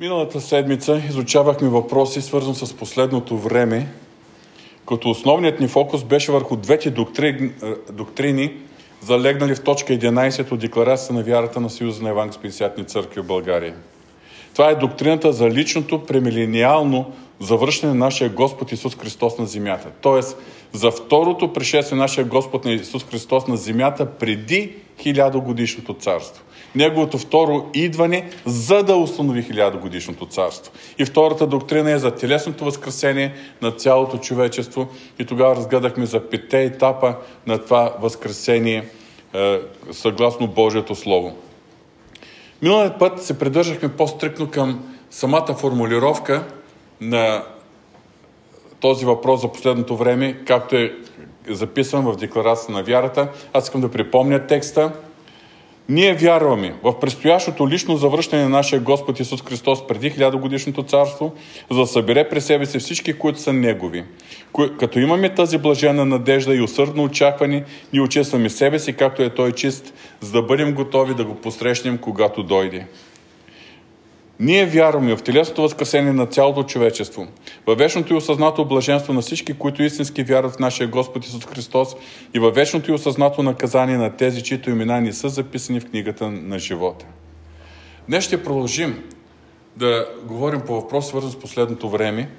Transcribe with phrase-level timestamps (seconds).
[0.00, 3.88] Миналата седмица изучавахме въпроси, свързани с последното време,
[4.88, 7.50] като основният ни фокус беше върху двете доктрини,
[7.92, 8.52] доктрини
[9.00, 12.50] залегнали в точка 11 от Декларацията на вярата на Съюза на Евангелски
[12.86, 13.74] църкви в България.
[14.52, 19.88] Това е доктрината за личното премилениално завръщане на нашия Господ Исус Христос на земята.
[20.00, 20.36] Тоест,
[20.72, 26.44] за второто пришествие на нашия Господ на Исус Христос на земята преди хилядогодишното царство.
[26.74, 30.72] Неговото второ идване, за да установи хилядогодишното царство.
[30.98, 34.88] И втората доктрина е за телесното възкресение на цялото човечество.
[35.18, 37.14] И тогава разгледахме за пете етапа
[37.46, 38.88] на това възкресение
[39.34, 39.60] е,
[39.92, 41.36] съгласно Божието Слово.
[42.62, 46.44] Миналият път се придържахме по-стрикно към самата формулировка
[47.00, 47.42] на
[48.80, 50.92] този въпрос за последното време, както е
[51.48, 53.28] записан в Декларация на вярата.
[53.52, 54.92] Аз искам да припомня текста.
[55.90, 61.32] Ние вярваме в предстоящото лично завръщане на нашия Господ Исус Христос преди хилядогодишното царство,
[61.70, 64.04] за да събере при себе си всички, които са Негови.
[64.78, 69.52] Като имаме тази блажена надежда и усърдно очакване, ние очистваме себе си, както е Той
[69.52, 72.86] чист, за да бъдем готови да го посрещнем, когато дойде.
[74.40, 77.26] Ние вярваме в телесното възкресение на цялото човечество,
[77.66, 81.96] във вечното и осъзнато блаженство на всички, които истински вярват в нашия Господ Исус Христос
[82.34, 86.30] и във вечното и осъзнато наказание на тези, чието имена ни са записани в книгата
[86.30, 87.06] на живота.
[88.08, 89.02] Днес ще продължим
[89.76, 92.30] да говорим по въпрос, свързан с последното време,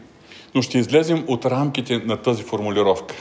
[0.55, 3.15] но ще излезем от рамките на тази формулировка.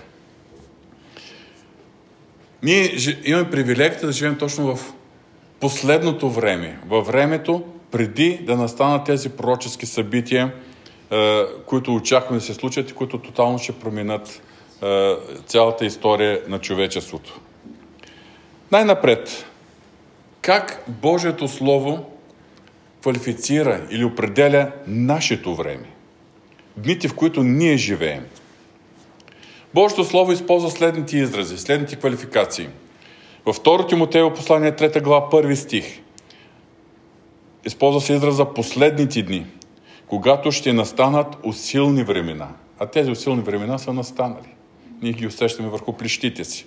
[2.63, 2.91] Ние
[3.25, 4.93] имаме привилегията да живеем точно в
[5.61, 10.55] последното време, във времето, преди да настанат тези пророчески събития,
[11.11, 14.43] е, които очакваме да се случат и които тотално ще променят
[14.83, 15.15] е,
[15.47, 17.41] цялата история на човечеството.
[18.73, 19.47] Най-напред,
[20.43, 22.11] как Божието Слово
[23.03, 25.91] квалифицира или определя нашето време?
[26.77, 28.27] Дните, в които ние живеем.
[29.75, 32.69] Божието Слово използва следните изрази, следните квалификации.
[33.47, 36.01] Във 2 Тимотео послание 3 глава 1 стих–
[37.65, 39.47] използва се израза последните дни,
[40.07, 42.49] когато ще настанат усилни времена.
[42.79, 44.49] А тези усилни времена са настанали.
[45.03, 46.67] Ние ги усещаме върху плещите си.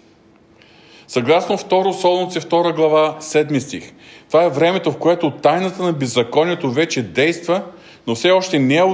[1.07, 3.93] Съгласно 2 Солунци 2 глава 7 стих,
[4.27, 7.61] това е времето, в което тайната на беззаконието вече действа,
[8.07, 8.93] но все още не е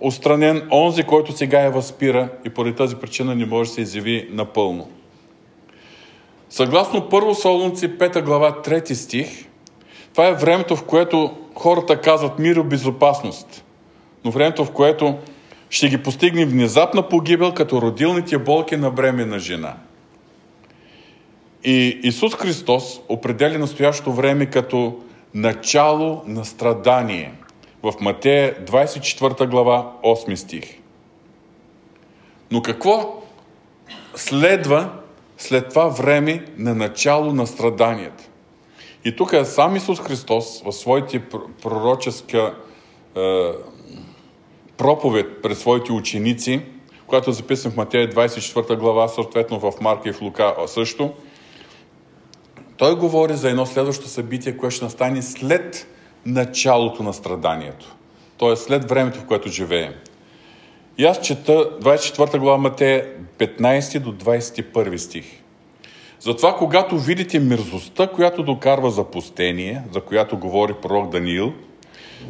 [0.00, 4.28] устранен онзи, който сега я възпира и поради тази причина не може да се изяви
[4.30, 4.88] напълно.
[6.50, 9.47] Съгласно 1 Солунци 5 глава 3 стих,
[10.18, 13.64] това е времето, в което хората казват мир и безопасност,
[14.24, 15.18] но времето, в което
[15.70, 19.76] ще ги постигне внезапна погибел, като родилните болки на бременна жена.
[21.64, 24.98] И Исус Христос определя настоящото време като
[25.34, 27.32] начало на страдание
[27.82, 30.64] в Матея 24 глава 8 стих.
[32.50, 33.22] Но какво
[34.14, 34.90] следва
[35.36, 38.28] след това време на начало на страданията?
[39.04, 41.22] И тук е сам Исус Христос в своите
[41.62, 42.54] пророческа
[43.16, 43.52] е,
[44.76, 46.60] проповед пред своите ученици,
[47.06, 51.12] която е в Матея 24 глава, съответно в Марка и в Лука също,
[52.76, 55.86] той говори за едно следващо събитие, което ще настане след
[56.26, 57.96] началото на страданието.
[58.38, 58.56] Т.е.
[58.56, 59.94] след времето, в което живеем.
[60.98, 63.06] И аз чета 24 глава Матея
[63.38, 65.24] 15 до 21 стих.
[66.20, 71.52] Затова, когато видите мерзостта, която докарва запустение, за която говори пророк Даниил,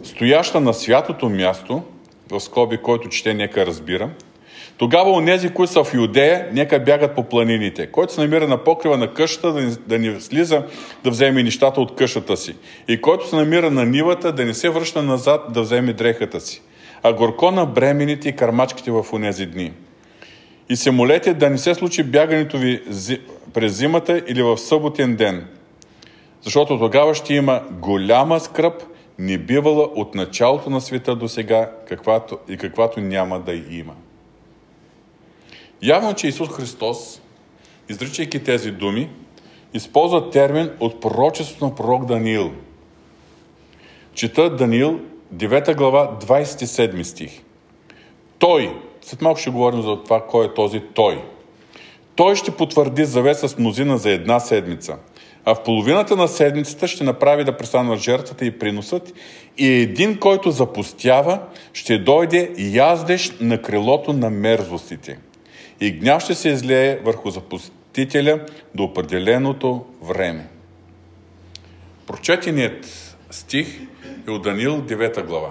[0.02, 1.82] стояща на святото място,
[2.30, 4.10] в скоби, който чете, нека разбира,
[4.78, 7.86] тогава онези, които са в Юдея, нека бягат по планините.
[7.86, 10.62] Който се намира на покрива на къщата, да не, да не слиза
[11.04, 12.56] да вземе нещата от къщата си.
[12.88, 16.62] И който се намира на нивата, да не се връща назад да вземе дрехата си.
[17.02, 19.72] А горко на бремените и кармачките в онези дни.
[20.68, 22.82] И се молете да не се случи бягането ви
[23.54, 25.46] през зимата или в съботен ден,
[26.42, 28.82] защото тогава ще има голяма скръп,
[29.18, 33.94] не бивала от началото на света до сега, каквато и каквато няма да има.
[35.82, 37.20] Явно, че Исус Христос,
[37.88, 39.10] изричайки тези думи,
[39.74, 42.52] използва термин от пророчеството на пророк Даниил.
[44.14, 45.00] Чета Даниил,
[45.34, 47.42] 9 глава, 27 стих.
[48.38, 51.22] Той, след малко ще говорим за това, кой е този Той–
[52.18, 54.96] той ще потвърди завет с мнозина за една седмица.
[55.44, 59.12] А в половината на седмицата ще направи да престанат жертвата и приносът
[59.58, 61.40] и един, който запустява,
[61.72, 65.18] ще дойде яздещ на крилото на мерзостите.
[65.80, 68.40] И гняв ще се излее върху запустителя
[68.74, 70.48] до определеното време.
[72.06, 73.80] Прочетеният стих
[74.28, 75.50] е от Данил 9 глава.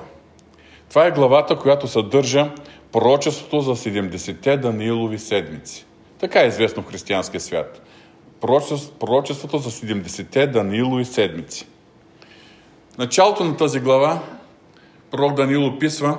[0.90, 2.52] Това е главата, която съдържа
[2.98, 5.86] пророчеството за 70-те Даниилови седмици.
[6.20, 7.82] Така е известно в християнския свят.
[9.00, 11.68] Пророчеството за 70-те Даниилови седмици.
[12.98, 14.20] Началото на тази глава
[15.12, 16.18] пророк Даниил описва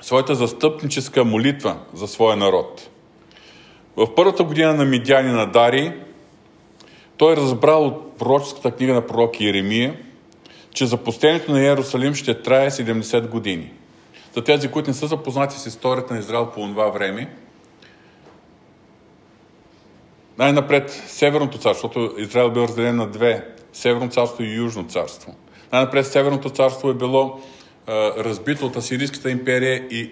[0.00, 2.90] своята застъпническа молитва за своя народ.
[3.96, 5.92] В първата година на Мидяни на Дари,
[7.16, 9.96] той е разбрал от пророческата книга на пророк Иеремия,
[10.74, 13.72] че запустението на Иерусалим ще трае 70 години.
[14.34, 17.36] За тези, които не са запознати с историята на Израел по това време,
[20.38, 25.34] най-напред Северното царство, защото Израел бил разделен на две Северно царство и Южно царство.
[25.72, 27.40] Най-напред Северното царство е било
[27.86, 27.92] а,
[28.24, 30.10] разбито от Асирийската империя и,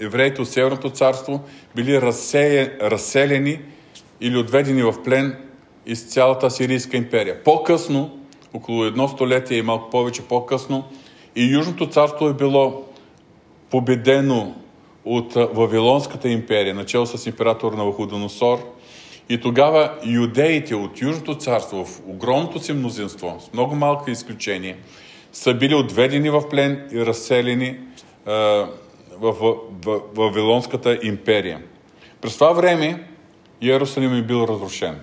[0.00, 3.60] евреите от Северното царство били разсея, разселени
[4.20, 5.36] или отведени в плен
[5.86, 7.42] из цялата Асирийска империя.
[7.44, 8.18] По-късно,
[8.52, 10.84] около едно столетие и малко повече по-късно,
[11.36, 12.82] и Южното царство е било
[13.70, 14.54] победено
[15.04, 18.58] от Вавилонската империя, начало с император на Ваходоносор.
[19.28, 24.76] И тогава юдеите от Южното царство, в огромното си мнозинство, с много малко изключение,
[25.32, 27.76] са били отведени в плен и разселени
[29.20, 29.56] в,
[30.14, 31.62] Вавилонската империя.
[32.20, 33.04] През това време
[33.60, 34.98] Иерусалим е бил разрушен.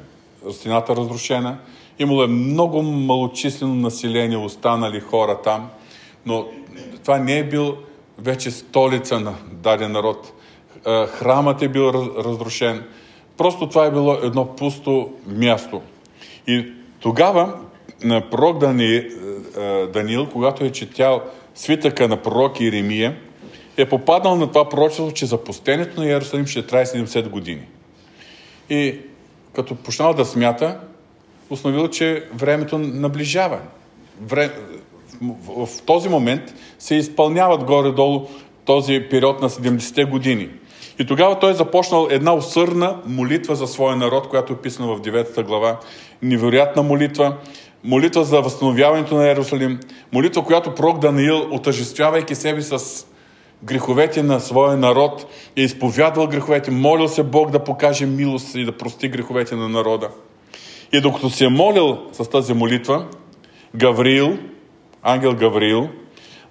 [0.51, 1.57] Стената разрушена.
[1.99, 5.69] Имало е много малочислено население, останали хора там,
[6.25, 6.47] но
[7.03, 7.77] това не е бил
[8.17, 10.33] вече столица на даден народ.
[11.07, 12.83] Храмът е бил разрушен.
[13.37, 15.81] Просто това е било едно пусто място.
[16.47, 17.59] И тогава
[18.03, 19.07] на пророк Дани,
[19.93, 21.21] Даниил, когато е четял
[21.55, 23.17] свитъка на пророк Иеремия,
[23.77, 27.67] е попаднал на това пророчество, че запустението на Иерусалим ще трае 70 години.
[28.69, 28.99] И
[29.53, 30.79] като почнал да смята,
[31.49, 33.59] установил, че времето наближава.
[34.21, 34.51] Вре...
[35.21, 36.41] В този момент
[36.79, 38.27] се изпълняват горе-долу
[38.65, 40.49] този период на 70-те години.
[40.99, 45.01] И тогава той е започнал една усърна молитва за своя народ, която е описана в
[45.01, 45.79] 9 глава.
[46.21, 47.37] Невероятна молитва.
[47.83, 49.79] Молитва за възстановяването на Иерусалим.
[50.11, 53.05] Молитва, която пророк Даниил, отъжествявайки себе с
[53.63, 55.25] греховете на своя народ,
[55.55, 60.09] е изповядвал греховете, молил се Бог да покаже милост и да прости греховете на народа.
[60.93, 63.05] И докато се е молил с тази молитва,
[63.75, 64.37] Гавриил,
[65.03, 65.89] ангел Гавриил,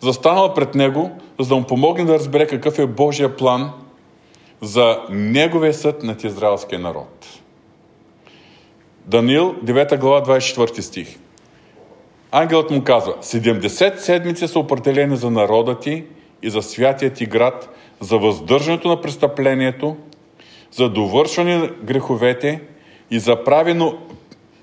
[0.00, 3.70] застанал пред него, за да му помогне да разбере какъв е Божия план
[4.60, 7.26] за неговия съд над израелския народ.
[9.06, 11.18] Даниил, 9 глава, 24 стих.
[12.32, 16.04] Ангелът му казва, 70 седмици са определени за народа ти
[16.42, 17.68] и за святия ти град,
[18.00, 19.96] за въздържането на престъплението,
[20.72, 22.60] за довършване на греховете
[23.10, 23.98] и за правено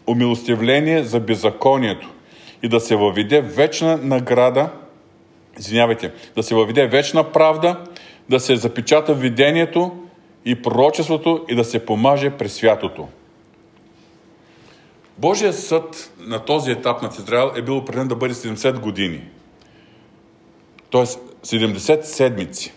[0.07, 2.09] умилостивление за беззаконието
[2.63, 4.69] и да се въведе вечна награда,
[5.59, 7.83] извинявайте, да се въведе вечна правда,
[8.29, 10.03] да се запечата видението
[10.45, 13.07] и пророчеството и да се помаже през святото.
[15.17, 19.21] Божият съд на този етап на Израел е бил определен да бъде 70 години.
[20.89, 22.73] Тоест 70 седмици.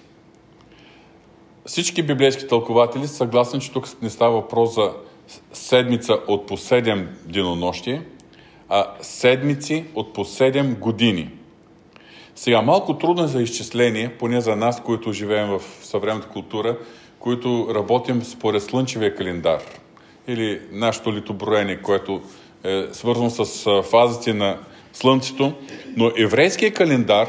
[1.67, 4.93] Всички библейски тълкователи са съгласни, че тук не става въпрос за
[5.53, 8.01] седмица от по 7 денонощи,
[8.71, 11.31] а седмици от по 7 години.
[12.35, 16.79] Сега, малко трудно е за изчисление, поне за нас, които живеем в съвременната култура,
[17.19, 19.61] които работим според слънчевия календар
[20.29, 22.21] или нашето литоброение, което
[22.65, 24.59] е свързано с фазите на
[24.93, 25.53] Слънцето,
[25.97, 27.29] но еврейският календар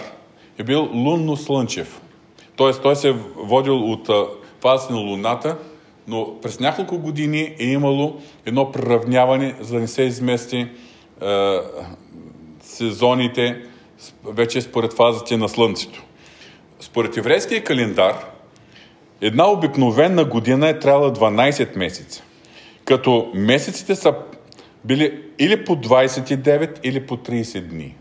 [0.57, 1.87] е бил лунно-слънчев.
[2.55, 4.09] Тоест, той се е водил от
[4.61, 5.57] фазите на Луната–
[6.07, 10.67] но през няколко години е имало едно приравняване, за да не се измести
[12.61, 13.61] сезоните
[14.25, 16.03] вече според фазите на Слънцето.
[16.79, 18.25] Според еврейския календар,
[19.21, 22.23] една обикновена година е трябвала 12 месеца,
[22.85, 24.13] като месеците са
[24.85, 27.95] били или по 29, или по 30 дни.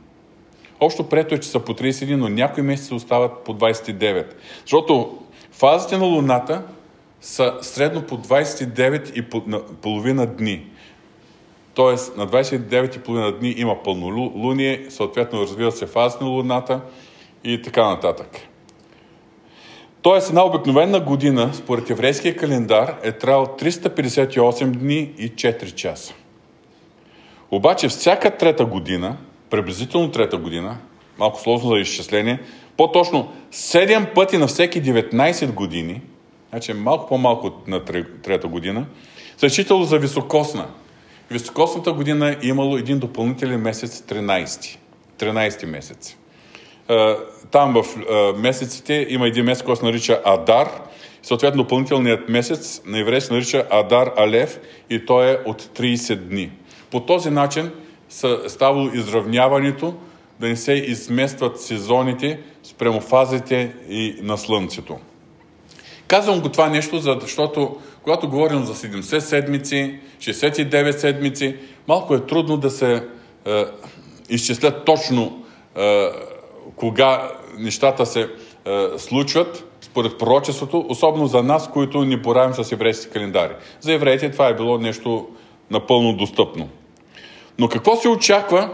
[0.80, 4.26] Общо прето е, че са по 30 дни, но някои месеци остават по 29.
[4.60, 5.18] Защото
[5.52, 6.62] фазите на Луната
[7.20, 9.42] са средно по 29 и
[9.82, 10.69] половина дни.
[11.74, 16.80] Тоест на 29 и половина дни има пълнолуние, съответно развива се фаза на Луната
[17.44, 18.28] и така нататък.
[20.02, 26.14] Тоест една обикновена година, според еврейския календар, е трябвало 358 дни и 4 часа.
[27.50, 29.16] Обаче всяка трета година,
[29.50, 30.78] приблизително трета година,
[31.18, 32.40] малко сложно за изчисление,
[32.76, 36.00] по-точно 7 пъти на всеки 19 години–
[36.50, 37.84] значи малко по-малко на
[38.22, 38.86] трета година,
[39.36, 40.66] се е считало за високосна.
[41.30, 44.76] Високосната година е имало един допълнителен месец, 13.
[45.18, 46.16] 13 месец.
[47.50, 47.84] там в
[48.36, 50.68] месеците има един месец, който се нарича Адар.
[51.22, 54.60] Съответно, допълнителният месец на евреи се нарича Адар Алев
[54.90, 56.50] и той е от 30 дни.
[56.90, 57.70] По този начин
[58.48, 59.94] ставало изравняването,
[60.40, 64.98] да не се изместват сезоните спрямо фазите и на Слънцето.
[66.10, 71.56] Казвам го това нещо, защото когато говорим за 70 седмици, 69 седмици,
[71.88, 73.04] малко е трудно да се
[73.46, 73.64] е,
[74.28, 75.44] изчислят точно
[75.76, 76.08] е,
[76.76, 78.28] кога нещата се е,
[78.98, 83.52] случват според пророчеството, особено за нас, които ни боравим с еврейски календари.
[83.80, 85.28] За евреите това е било нещо
[85.70, 86.68] напълно достъпно.
[87.58, 88.70] Но какво се очаква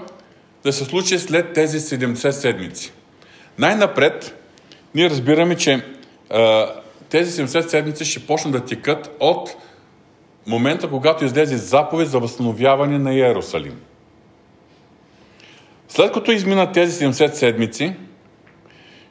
[0.65, 2.93] да се случи след тези 70 седмици?
[3.59, 4.39] Най-напред,
[4.95, 5.85] ние разбираме, че
[6.31, 6.67] а,
[7.11, 9.57] тези 70 седмици ще почнат да тикат от
[10.47, 13.81] момента, когато излезе заповед за възстановяване на Иерусалим.
[15.89, 17.95] След като изминат тези 70 седмици,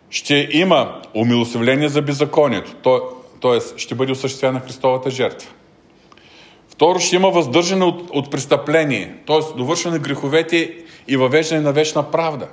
[0.10, 2.74] ще има умилосъвление за беззаконието,
[3.42, 3.60] т.е.
[3.78, 5.52] ще бъде осъществена Христовата жертва.
[6.70, 9.58] Второ, ще има въздържане от, от престъпление, т.е.
[9.58, 10.74] довършване на греховете
[11.08, 12.48] и въвеждане на вечна правда.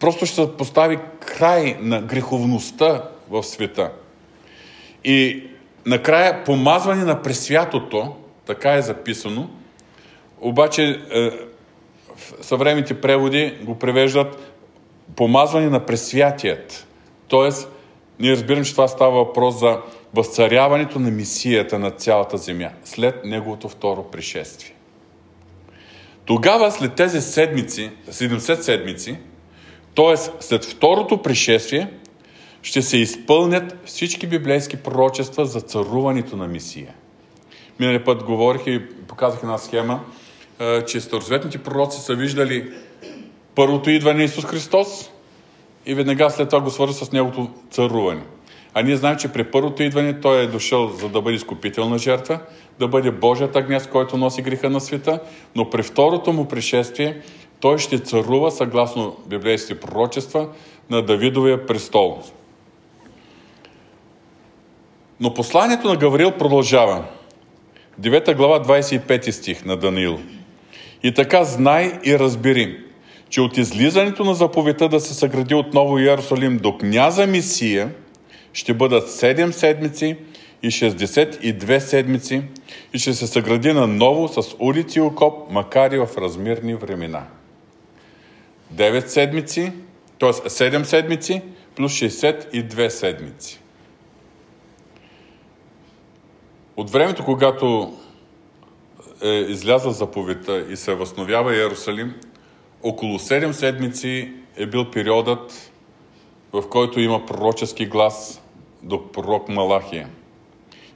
[0.00, 3.90] Просто ще се постави край на греховността в света.
[5.04, 5.42] И
[5.86, 8.14] накрая помазване на пресвятото,
[8.46, 9.50] така е записано,
[10.40, 11.30] обаче е,
[12.16, 14.52] в съвременните преводи го превеждат
[15.16, 16.86] помазване на пресвятият.
[17.28, 17.68] Тоест,
[18.20, 19.78] ние разбираме, че това става въпрос за
[20.14, 24.74] възцаряването на мисията на цялата земя след неговото второ пришествие.
[26.24, 29.16] Тогава, след тези седмици, 70 седмици,
[29.94, 30.16] т.е.
[30.40, 31.88] след второто пришествие,
[32.64, 36.94] ще се изпълнят всички библейски пророчества за царуването на Мисия.
[37.80, 40.00] Минали път говорих и показах една схема,
[40.86, 42.72] че старозаветните пророци са виждали
[43.54, 45.10] първото идване на Исус Христос
[45.86, 48.22] и веднага след това го свързва с Неговото царуване.
[48.74, 52.40] А ние знаем, че при първото идване Той е дошъл за да бъде изкупителна жертва,
[52.78, 55.20] да бъде Божията гняз, който носи греха на света,
[55.56, 57.20] но при второто му пришествие
[57.60, 60.48] Той ще царува, съгласно библейските пророчества,
[60.90, 62.22] на Давидовия престол.
[65.24, 67.04] Но посланието на Гавриил продължава.
[68.00, 70.20] 9 глава, 25 стих на Даниил.
[71.02, 72.78] И така знай и разбери,
[73.28, 77.90] че от излизането на заповедта да се съгради отново Иерусалим до княза Мисия
[78.52, 80.16] ще бъдат 7 седмици
[80.62, 82.42] и 62 седмици
[82.94, 87.22] и ще се съгради наново с улици и окоп, макар и в размирни времена.
[88.74, 89.72] 9 седмици,
[90.20, 90.30] т.е.
[90.30, 91.42] 7 седмици
[91.76, 93.63] плюс 62 седмици.
[96.76, 97.92] От времето, когато
[99.22, 102.14] е излязла заповедта и се възновява Иерусалим,
[102.82, 105.72] около 7 седмици е бил периодът,
[106.52, 108.42] в който има пророчески глас
[108.82, 110.08] до пророк Малахия.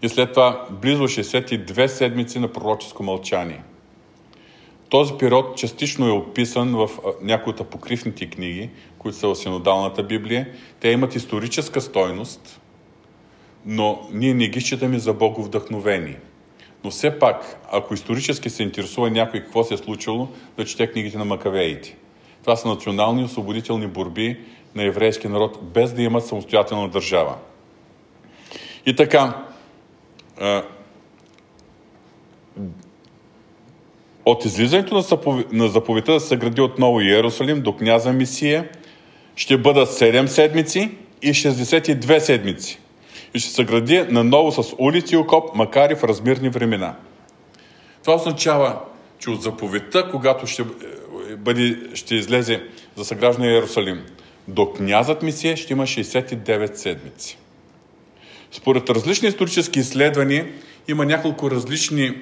[0.02, 3.62] И след това близо 62 седмици на пророческо мълчание.
[4.88, 6.90] Този период частично е описан в
[7.22, 10.48] някои от апокривните книги, които са в Синодалната Библия.
[10.80, 12.60] Те имат историческа стойност,
[13.66, 16.16] но ние не ги считаме за боговдъхновени.
[16.84, 21.18] Но все пак, ако исторически се интересува някой какво се е случило, да чете книгите
[21.18, 21.96] на Макавеите.
[22.42, 24.40] Това са национални освободителни борби
[24.74, 27.34] на еврейския народ, без да имат самостоятелна държава.
[28.86, 29.44] И така,
[34.24, 34.94] от излизането
[35.52, 38.68] на заповедта да се гради отново Иерусалим до княза Мисия
[39.36, 40.90] ще бъдат 7 седмици
[41.22, 42.80] и 62 седмици
[43.34, 46.94] и ще се гради наново с улици и окоп, макар и в размирни времена.
[48.02, 48.78] Това означава,
[49.18, 52.62] че от заповедта, когато ще, е, бъде, ще излезе
[52.96, 54.02] за съграждане Иерусалим,
[54.48, 57.38] до князът Мисия ще има 69 седмици.
[58.52, 60.46] Според различни исторически изследвания
[60.88, 62.14] има няколко различни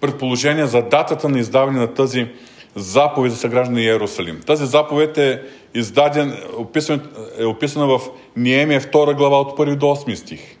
[0.00, 2.26] предположения за датата на издаване на тази
[2.74, 4.40] заповед за съграждане Иерусалим.
[4.46, 5.42] Тази заповед е
[5.74, 8.00] издаден, описан, е описана в
[8.36, 10.56] Ниемия 2 глава от 1 до 8 стих.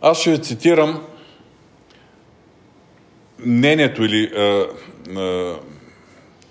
[0.00, 1.02] Аз ще цитирам
[3.38, 4.66] мнението или е,
[5.20, 5.54] е,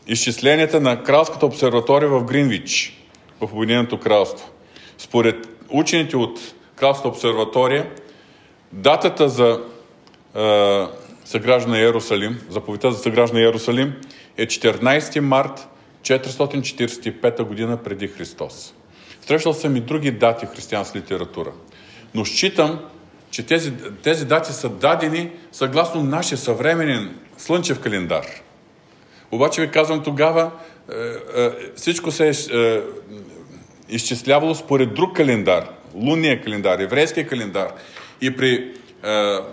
[0.08, 3.02] изчисленията на Кралската обсерватория в Гринвич,
[3.42, 4.50] в Обединеното кралство.
[4.98, 6.40] Според учените от
[6.76, 7.90] Кралската обсерватория,
[8.72, 9.62] датата за
[10.36, 10.86] е,
[11.26, 13.94] съграждане Иерусалим, заповедта за съграждане Иерусалим
[14.38, 15.68] е 14 март
[16.06, 18.74] 445 година преди Христос.
[19.28, 21.52] Срещал съм и други дати в християнска литература.
[22.14, 22.80] Но считам,
[23.32, 28.26] че тези, тези дати са дадени съгласно нашия съвременен слънчев календар.
[29.32, 30.52] Обаче ви казвам тогава,
[30.92, 32.34] е, всичко се е
[33.90, 37.72] изчислявало според друг календар, лунния календар, еврейския календар.
[38.22, 38.74] И при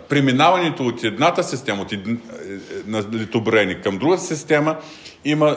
[0.08, 2.16] преминаването от едната система, от една,
[2.86, 4.76] на литоброени към другата система,
[5.24, 5.56] има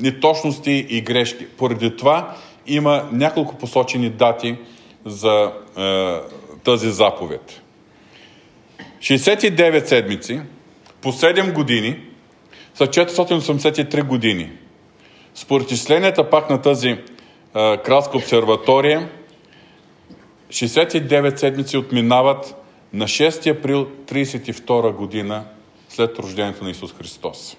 [0.00, 1.46] неточности и грешки.
[1.46, 2.36] Поради това
[2.66, 4.56] има няколко посочени дати
[5.04, 6.14] за е,
[6.64, 7.62] тази заповед.
[8.98, 10.40] 69 седмици
[11.00, 12.00] по 7 години
[12.74, 14.50] са 483 години.
[15.34, 16.98] Според изчисленията пак на тази е,
[17.76, 19.08] кралска обсерватория,
[20.50, 22.54] 69 седмици отминават
[22.92, 25.44] на 6 април 32 година
[25.88, 27.56] след рождението на Исус Христос.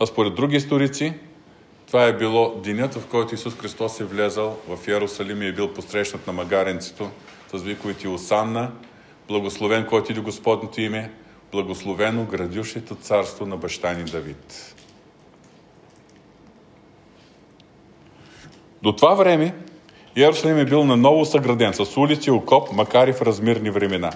[0.00, 1.14] А според други историци,
[1.92, 5.72] това е било денят, в който Исус Христос е влезал в Иерусалим и е бил
[5.74, 7.10] посрещнат на магаренцето
[7.54, 8.70] с виковите Осанна,
[9.28, 11.12] благословен, който иде Господното име,
[11.52, 14.74] благословено градюшето царство на баща ни Давид.
[18.82, 19.54] До това време
[20.16, 24.12] Иерусалим е бил наново съграден с улици окоп, макар и в размирни времена.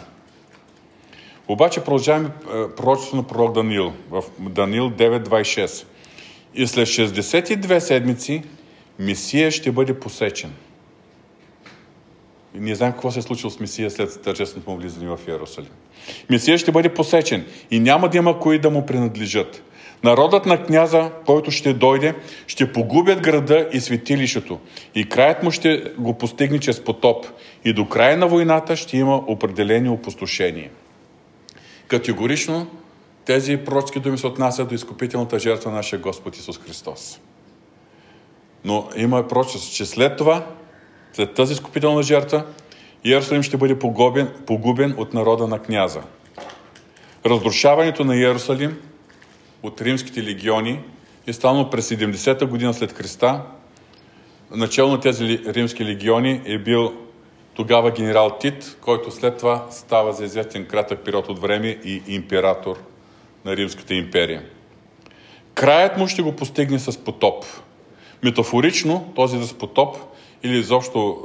[1.49, 5.87] Обаче продължаваме е, пророчеството на пророк Даниил в Даниил 9.26.
[6.57, 8.43] И след 62 седмици
[8.99, 10.53] Месия ще бъде посечен.
[12.55, 15.71] И ние знаем какво се е случило с Месия след тържественото му влизане в Иерусалим.
[16.31, 19.63] Месия ще бъде посечен и няма да има кои да му принадлежат.
[20.05, 22.15] Народът на княза, който ще дойде,
[22.47, 24.61] ще погубят града и светилището.
[24.95, 27.27] И краят му ще го постигне чрез потоп.
[27.65, 30.71] И до края на войната ще има определени опустошения.
[31.89, 32.67] Категорично
[33.27, 37.21] тези пророчски думи се отнасят до изкупителната жертва на нашия Господ Исус Христос.
[38.65, 40.47] Но има пророчество, че след това,
[41.13, 42.45] след тази изкупителна жертва,
[43.05, 46.03] Иерусалим ще бъде погубен, погубен от народа на княза.
[47.27, 48.81] Разрушаването на Иерусалим
[49.63, 50.81] от римските легиони
[51.27, 53.43] е станало през 70-та година след Христа.
[54.51, 56.93] Начало на тези римски легиони е бил
[57.55, 62.96] тогава генерал Тит, който след това става за известен кратък период от време и император
[63.47, 64.43] на Римската империя.
[65.55, 67.45] Краят му ще го постигне с потоп.
[68.23, 69.97] Метафорично този с потоп
[70.43, 71.19] или изобщо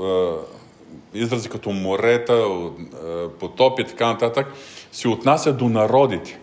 [1.13, 4.53] е, изрази като морета, е, потоп и така нататък,
[4.91, 6.39] се отнася до народите.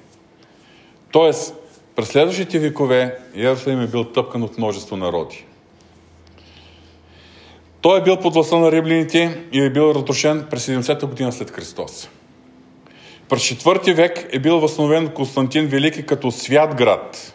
[1.13, 1.55] Тоест,
[1.97, 5.45] през следващите векове Иерусалим е бил тъпкан от множество народи.
[7.81, 11.51] Той е бил под властта на римляните и е бил разрушен през 70-та година след
[11.51, 12.09] Христос.
[13.29, 17.35] През четвърти век е бил възстановен Константин Велики като свят град.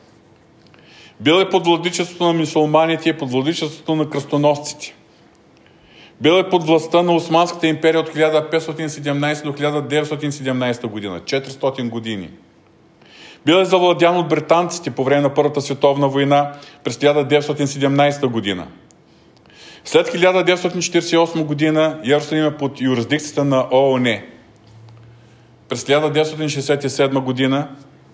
[1.19, 4.95] Бил е под владичеството на мусулманите и под владичеството на кръстоносците.
[6.21, 11.19] Бил е под властта на Османската империя от 1517 до 1917 година.
[11.19, 12.29] 400 години.
[13.45, 16.51] Бил е завладян от британците по време на Първата световна война
[16.83, 18.67] през 1917 година.
[19.85, 24.32] След 1948 година Иерусалим е под юрисдикцията на ООН.
[25.69, 27.67] През 1967 година,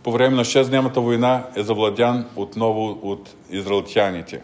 [0.03, 4.41] по време на 6-дневната война, е завладян отново от израелтяните.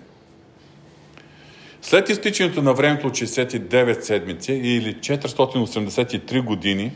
[1.81, 6.91] След изтичането на времето от 69 седмици или 483 години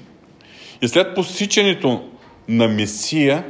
[0.82, 2.10] и след посичането
[2.48, 3.44] на Месия,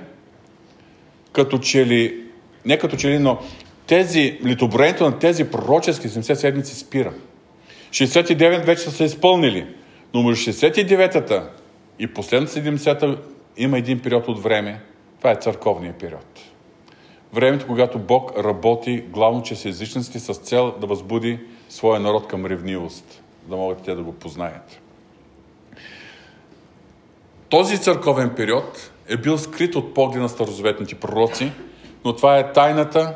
[1.32, 2.24] като че ли,
[2.66, 3.40] не като че ли, но
[3.88, 7.14] тези, литоброението на тези пророчески 70 седмици спира.
[7.92, 9.66] 69 вече са се изпълнили,
[10.14, 11.50] но между 69-та
[12.00, 13.16] и последната 70-та
[13.58, 14.82] има един период от време.
[15.18, 16.40] Това е църковния период.
[17.34, 23.24] Времето, когато Бог работи главно чрез езичниците с цел да възбуди своя народ към ревнивост,
[23.48, 24.82] да могат те да го познаят.
[27.50, 31.52] Този църковен период е бил скрит от поглед на старозаветните пророци,
[32.06, 33.16] но това е тайната,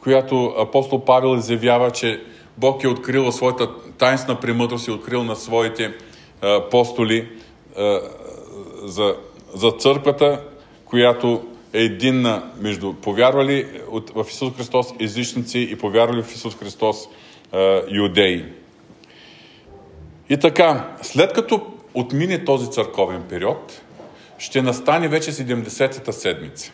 [0.00, 2.22] която апостол Павел изявява, че
[2.58, 5.94] Бог е открил своята тайнствена премъдрост и открил на своите
[6.42, 7.28] апостоли
[8.84, 9.16] за,
[9.54, 10.40] за църквата,
[10.84, 13.66] която е единна между повярвали
[14.14, 17.08] в Исус Христос езичници и повярвали в Исус Христос
[17.88, 18.44] юдеи.
[20.30, 23.82] И така, след като отмине този църковен период,
[24.38, 26.72] ще настане вече 70-та седмица.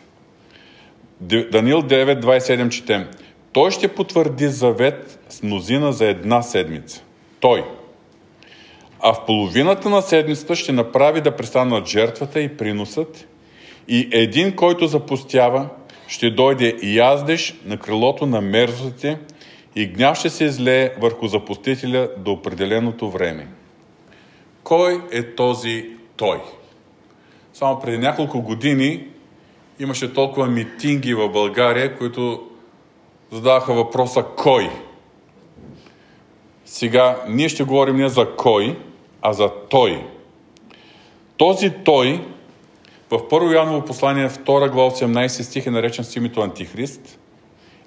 [1.21, 3.07] Данил 9.27 четем.
[3.51, 7.01] Той ще потвърди завет с мнозина за една седмица.
[7.39, 7.63] Той.
[9.07, 13.27] А в половината на седмицата ще направи да престанат жертвата и приносът
[13.87, 15.69] и един, който запустява,
[16.07, 19.19] ще дойде и яздеш на крилото на мерзостите
[19.75, 23.47] и гняв ще се излее върху запустителя до определеното време.
[24.63, 26.41] Кой е този той?
[27.53, 29.07] Само преди няколко години
[29.79, 32.49] имаше толкова митинги в България, които
[33.31, 34.69] задаваха въпроса кой.
[36.65, 38.77] Сега ние ще говорим не за кой,
[39.25, 40.05] а за той.
[41.37, 42.25] Този той
[43.11, 47.19] в Първо Яново послание 2 глава 18 стих е наречен с името Антихрист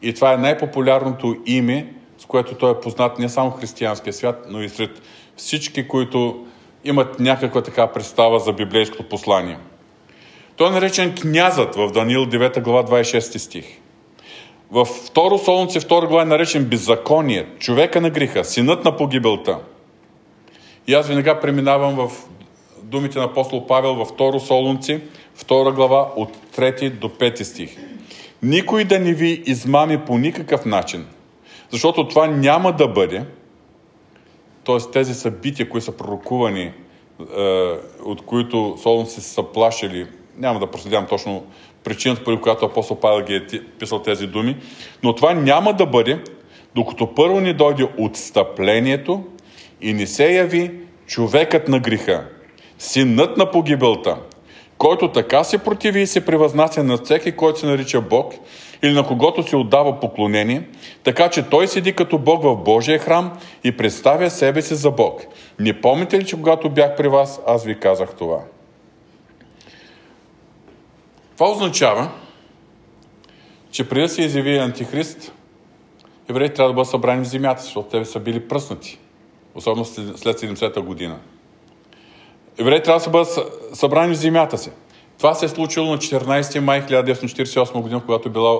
[0.03, 4.46] и това е най-популярното име, с което той е познат не само в християнския свят,
[4.48, 5.03] но и сред
[5.37, 6.46] всички, които
[6.85, 9.59] имат някаква така представа за библейското послание.
[10.57, 13.64] Той е наречен князът в Даниил 9 глава 26 стих.
[14.70, 19.59] В второ Солунце, втора глава е наречен беззаконие, човека на греха, синът на погибелта.
[20.88, 22.11] И аз винага преминавам в
[22.83, 25.01] думите на апостол Павел във второ Солунци,
[25.35, 27.77] втора глава от 3 до 5 стих.
[28.42, 31.07] Никой да не ви измами по никакъв начин,
[31.70, 33.24] защото това няма да бъде,
[34.64, 34.90] т.е.
[34.92, 36.72] тези събития, които са пророкувани, е,
[38.05, 41.46] от които Солунци са плашили, няма да проследявам точно
[41.85, 43.46] причината, поради която апостол Павел ги е
[43.79, 44.57] писал тези думи,
[45.03, 46.22] но това няма да бъде,
[46.74, 49.24] докато първо ни дойде отстъплението
[49.80, 50.70] и не се яви
[51.06, 52.24] човекът на греха,
[52.78, 54.16] синът на погибелта,
[54.78, 58.34] който така се противи и се превъзнася на всеки, който се нарича Бог
[58.82, 60.68] или на когото се отдава поклонение,
[61.04, 65.22] така че той седи като Бог в Божия храм и представя себе си за Бог.
[65.60, 68.38] Не помните ли, че когато бях при вас, аз ви казах това?
[71.34, 72.10] Това означава,
[73.70, 75.32] че преди да се изяви антихрист,
[76.30, 78.98] евреите трябва да бъдат събрани в земята, защото те са били пръснати,
[79.58, 81.16] особено след 70-та година.
[82.58, 83.38] Евреите трябва да се бъдат
[83.72, 84.70] събрани в земята си.
[85.18, 88.58] Това се е случило на 14 май 1948 година, когато е била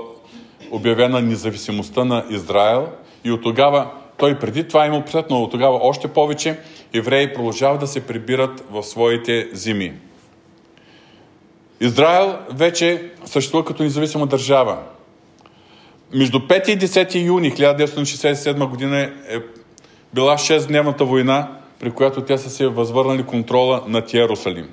[0.71, 2.89] обявена независимостта на Израел
[3.25, 6.59] и от тогава, той преди това имал пред, но от тогава още повече
[6.95, 9.93] евреи продължават да се прибират в своите земи.
[11.81, 14.79] Израел вече съществува като независима държава.
[16.15, 19.39] Между 5 и 10 юни 1967 година е
[20.15, 21.49] била 6-дневната война,
[21.81, 24.69] при която те са се възвърнали контрола над Иерусалим.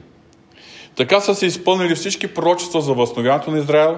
[0.95, 3.98] Така са се изпълнили всички пророчества за възстановяването на Израел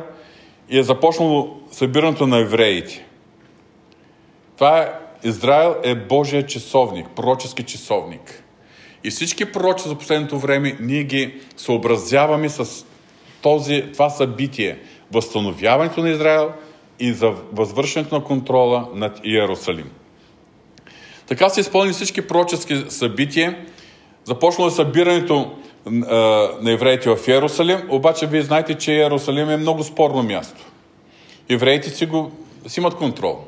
[0.70, 3.06] и е започнало събирането на евреите.
[4.56, 4.92] Това е,
[5.24, 8.44] Израел е Божия часовник, пророчески часовник.
[9.04, 12.86] И всички пророчи за последното време ние ги съобразяваме с
[13.42, 14.80] този, това събитие,
[15.12, 16.52] възстановяването на Израел
[17.00, 19.92] и за възвършването на контрола над Иерусалим.
[21.28, 23.58] Така се изпълни всички пророчески събития.
[24.26, 25.52] Започнало е събирането
[26.62, 30.66] на евреите в Иерусалим, обаче вие знаете, че Иерусалим е много спорно място.
[31.50, 32.32] Евреите си, го,
[32.68, 33.40] си имат контрол.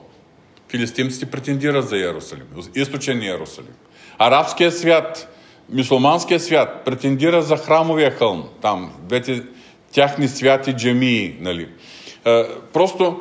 [0.70, 3.74] Филистимците претендират за Иерусалим, източен Иерусалим.
[4.18, 5.36] Арабският свят,
[5.74, 9.44] мусулманският свят претендира за храмовия хълм, там, двете
[9.92, 11.36] тяхни святи джамии.
[11.40, 11.68] Нали.
[12.74, 13.20] просто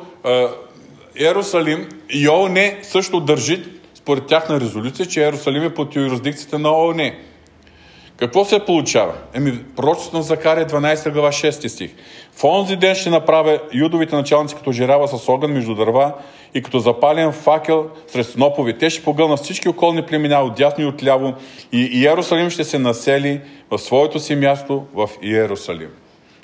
[1.19, 3.63] Иерусалим и ООН също държи,
[4.09, 7.11] според тяхна резолюция, че Иерусалим е под юрисдикцията на ООН.
[8.17, 9.13] Какво се получава?
[9.33, 11.91] Еми, пророчеството на Захария 12 глава 6 стих.
[12.35, 16.13] В онзи ден ще направя юдовите началници като жирава с огън между дърва
[16.53, 18.77] и като запален факел сред снопови.
[18.77, 21.33] Те ще погълнат всички околни племена от дясно и от ляво
[21.71, 23.41] и Иерусалим ще се насели
[23.71, 25.89] в своето си място в Иерусалим.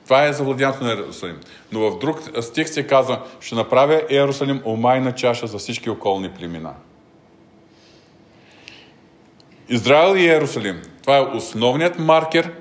[0.04, 1.40] Това е завладянето на Иерусалим.
[1.72, 6.74] Но в друг стих се казва, ще направя Иерусалим омайна чаша за всички околни племена.
[9.70, 10.82] Израел и Иерусалим.
[11.02, 12.52] Това е основният маркер,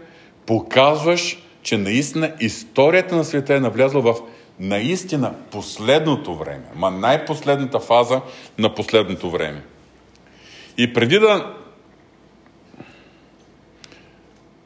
[0.46, 4.14] показваш, че наистина историята на света е навлязла в
[4.60, 8.20] наистина последното време, ма най-последната фаза
[8.58, 9.62] на последното време.
[10.78, 11.54] И преди да,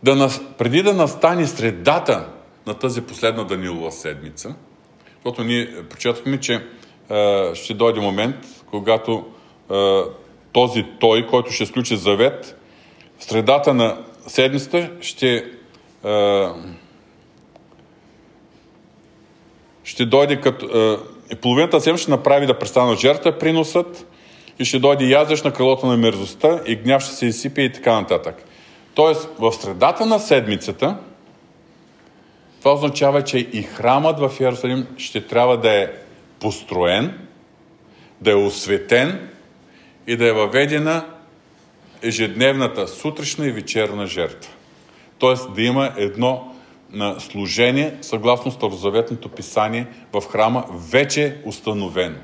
[0.02, 2.28] да преди да настане средата
[2.66, 4.54] на тази последна Данилова седмица,
[5.14, 6.66] защото ние прочетахме, че
[7.10, 8.36] е, ще дойде момент,
[8.70, 9.26] когато
[9.70, 10.02] е,
[10.58, 12.56] този той, който ще сключи завет,
[13.18, 15.44] в средата на седмицата ще
[16.04, 16.46] е,
[19.84, 20.98] ще дойде като...
[21.30, 24.06] Е, половината седмица ще направи да престана жертва приносът
[24.58, 28.00] и ще дойде язъч на крилото на мерзостта и гняв ще се изсипе и така
[28.00, 28.44] нататък.
[28.94, 30.96] Тоест, в средата на седмицата
[32.58, 35.88] това означава, че и храмът в Иерусалим ще трябва да е
[36.40, 37.18] построен,
[38.20, 39.28] да е осветен
[40.08, 41.04] и да е въведена
[42.02, 44.52] ежедневната сутрешна и вечерна жертва.
[45.18, 46.54] Тоест да има едно
[46.92, 52.18] на служение, съгласно Старозаветното писание, в храма вече установено.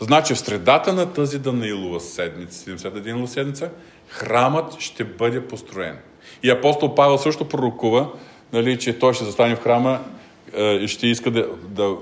[0.00, 3.70] Значи в средата на тази Данаилова седмица, 70-та Данаилова седмица,
[4.08, 5.98] храмът ще бъде построен.
[6.42, 8.12] И апостол Павел също пророкува,
[8.52, 10.00] нали, че той ще застане в храма
[10.56, 11.94] и ще иска да, да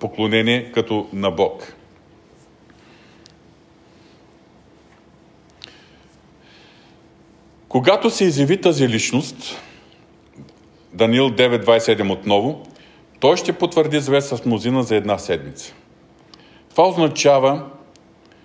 [0.00, 1.77] поклонение като на Бог.
[7.68, 9.62] Когато се изяви тази личност,
[10.92, 12.66] Даниил 9.27 отново,
[13.20, 15.74] той ще потвърди завет с мнозина за една седмица.
[16.70, 17.64] Това означава,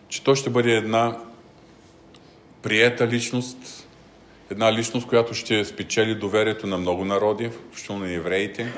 [0.09, 1.17] че той ще бъде една
[2.61, 3.87] приета личност,
[4.51, 8.73] една личност, която ще спечели доверието на много народи, включително на евреите.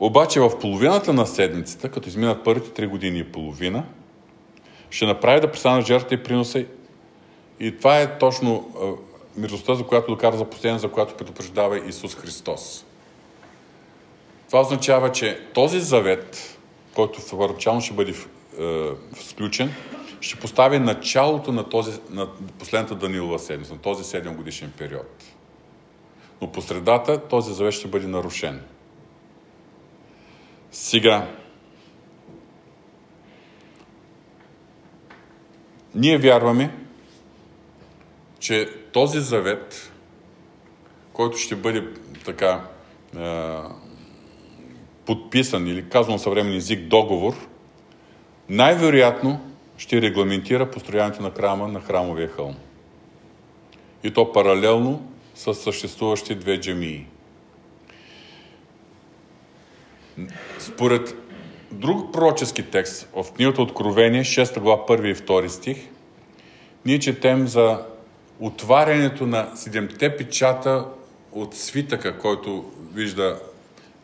[0.00, 3.84] Обаче в половината на седмицата, като изминат първите три години и половина,
[4.90, 6.64] ще направи да престана жертвата и приноса.
[7.60, 8.72] И това е точно
[9.36, 12.84] миростта, за която доказва за последен, за която предупреждава Исус Христос.
[14.46, 16.58] Това означава, че този завет,
[16.94, 18.14] който първоначално ще бъде
[18.58, 19.74] е, сключен,
[20.20, 25.24] ще постави началото на, този, на последната Данилова седмица, на този 7 годишен период.
[26.42, 28.62] Но по средата този завет ще бъде нарушен.
[30.70, 31.28] Сега,
[35.94, 36.81] ние вярваме,
[38.42, 39.92] че този завет,
[41.12, 41.84] който ще бъде
[42.24, 42.60] така
[43.16, 43.56] е,
[45.06, 47.48] подписан или казвам съвременен език договор,
[48.48, 49.40] най-вероятно
[49.76, 52.56] ще регламентира построяването на храма на храмовия хълм.
[54.04, 57.06] И то паралелно с съществуващи две джамии.
[60.58, 61.14] Според
[61.72, 65.88] друг пророчески текст в книгата Откровение, 6 глава, 1 и 2 стих,
[66.86, 67.91] ние четем за
[68.42, 70.84] отварянето на седемте печата
[71.32, 73.40] от свитъка, който вижда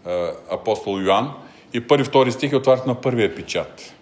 [0.06, 1.32] е, апостол Йоанн,
[1.72, 3.94] и първи, втори стих е отварянето на първия печат.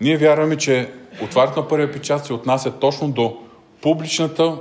[0.00, 0.90] Ние вярваме, че
[1.22, 3.38] отварянето на първия печат се отнася точно до
[3.82, 4.56] публичната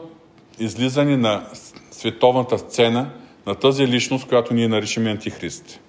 [0.59, 1.47] излизане на
[1.91, 3.09] световната сцена
[3.45, 5.79] на тази личност, която ние наричаме Антихрист.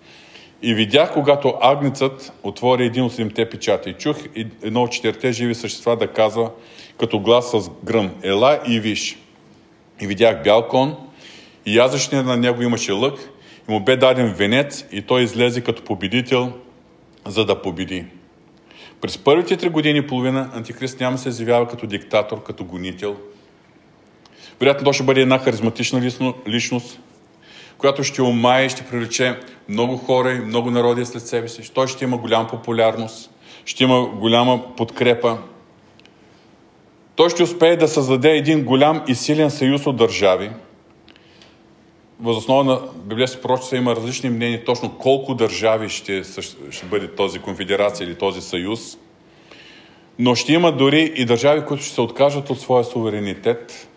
[0.62, 4.16] И видях, когато агнецът отвори един от седемте печата и чух
[4.62, 6.50] едно от четирите живи същества да казва
[6.98, 9.18] като глас с гръм Ела и виж.
[10.00, 10.96] И видях бял кон
[11.66, 13.30] и язъчния на него имаше лък
[13.68, 16.52] и му бе даден венец и той излезе като победител,
[17.26, 18.04] за да победи.
[19.00, 23.16] През първите три години и половина Антихрист няма се изявява като диктатор, като гонител.
[24.60, 26.10] Вероятно, то ще бъде една харизматична
[26.48, 27.00] личност,
[27.78, 29.38] която ще умае и ще привлече
[29.68, 31.72] много хора и много народи след себе си.
[31.74, 33.30] Той ще има голяма популярност,
[33.64, 35.38] ще има голяма подкрепа.
[37.16, 40.50] Той ще успее да създаде един голям и силен съюз от държави.
[42.20, 46.22] Възоснова на библейски пророчества има различни мнения точно колко държави ще,
[46.70, 48.98] ще бъде този конфедерация или този съюз.
[50.18, 53.88] Но ще има дори и държави, които ще се откажат от своя суверенитет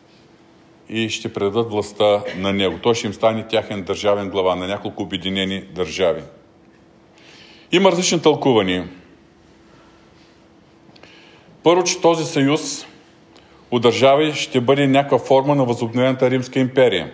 [0.91, 2.79] и ще предадат властта на него.
[2.83, 6.21] Той ще им стане тяхен държавен глава на няколко обединени държави.
[7.71, 8.89] Има различни тълкувания.
[11.63, 12.85] Първо, че този съюз
[13.71, 17.11] от държави ще бъде някаква форма на възобновената Римска империя,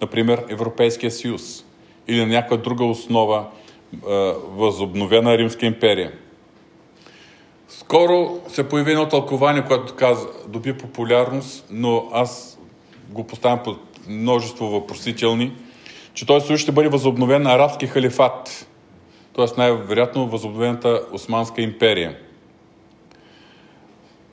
[0.00, 1.64] например Европейския съюз,
[2.08, 3.46] или на някаква друга основа
[4.48, 6.12] възобновена Римска империя.
[7.68, 12.49] Скоро се появи едно тълкование, което каза, доби популярност, но аз
[13.10, 15.52] го поставям под множество въпросителни,
[16.14, 18.66] че този съюз ще бъде възобновен на арабски халифат,
[19.36, 19.46] т.е.
[19.56, 22.18] най-вероятно възобновената Османска империя.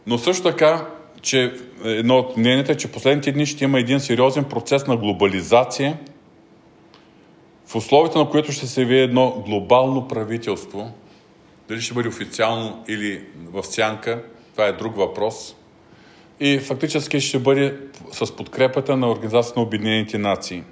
[0.08, 0.88] Но също така,
[1.22, 5.98] че едно от мненията е, че последните дни ще има един сериозен процес на глобализация,
[7.68, 10.92] в условията на което ще се яви едно глобално правителство,
[11.68, 15.56] дали ще бъде официално или в сянка, това е друг въпрос–
[16.40, 17.76] и фактически ще бъде
[18.12, 20.64] с подкрепата на Организацията на Обединените нации.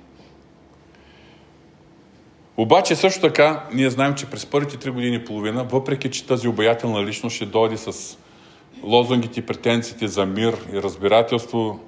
[2.57, 6.47] Обаче също така ние знаем, че през първите три години и половина, въпреки че тази
[6.47, 8.17] обаятелна личност ще дойде с
[8.83, 11.79] лозунгите и претенциите за мир и разбирателство,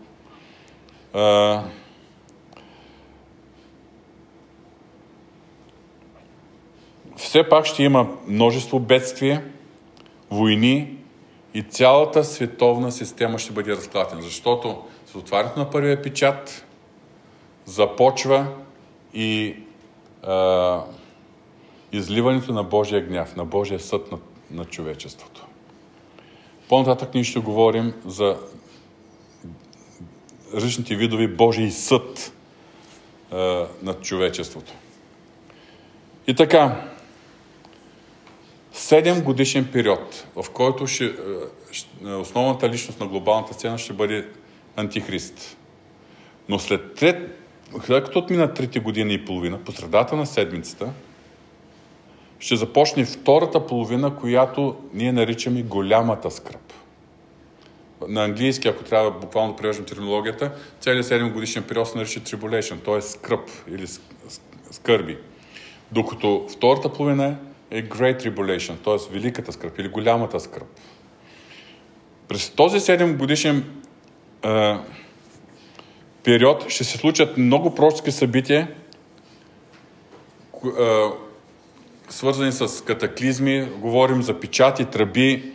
[1.13, 1.63] а,
[7.15, 9.43] все пак ще има множество бедствия,
[10.31, 10.97] войни,
[11.53, 16.65] и цялата световна система ще бъде разклатена, защото с отварянето на първия печат
[17.65, 18.47] започва
[19.13, 19.55] и
[20.23, 20.83] а,
[21.91, 24.17] изливането на Божия гняв, на Божия съд на,
[24.51, 25.45] на човечеството.
[26.69, 28.37] По-нататък ние ще говорим за
[30.53, 32.33] различните видови Божий съд
[33.31, 34.73] а, над човечеството.
[36.27, 36.87] И така,
[38.77, 41.13] Седем годишен период, в който ще,
[42.05, 44.27] основната личност на глобалната сцена ще бъде
[44.77, 45.57] антихрист.
[46.49, 47.39] Но след трет,
[47.85, 50.89] след като отмина трети година и половина, по средата на седмицата,
[52.39, 56.73] ще започне втората половина, която ние наричаме голямата скръп.
[58.07, 62.85] На английски, ако трябва буквално да превеждам терминологията, целият 7 годишен период се нарича tribulation,
[62.85, 63.01] т.е.
[63.01, 63.87] скръп или
[64.71, 65.17] скърби.
[65.91, 67.35] Докато втората половина
[67.71, 69.13] е Great Tribulation, т.е.
[69.13, 70.67] великата скръп или голямата скръп.
[72.27, 73.81] През този 7 годишен
[74.41, 74.79] а,
[76.23, 78.67] период ще се случат много пророчески събития,
[80.79, 81.09] а,
[82.09, 85.51] свързани с катаклизми, говорим за печати, тръби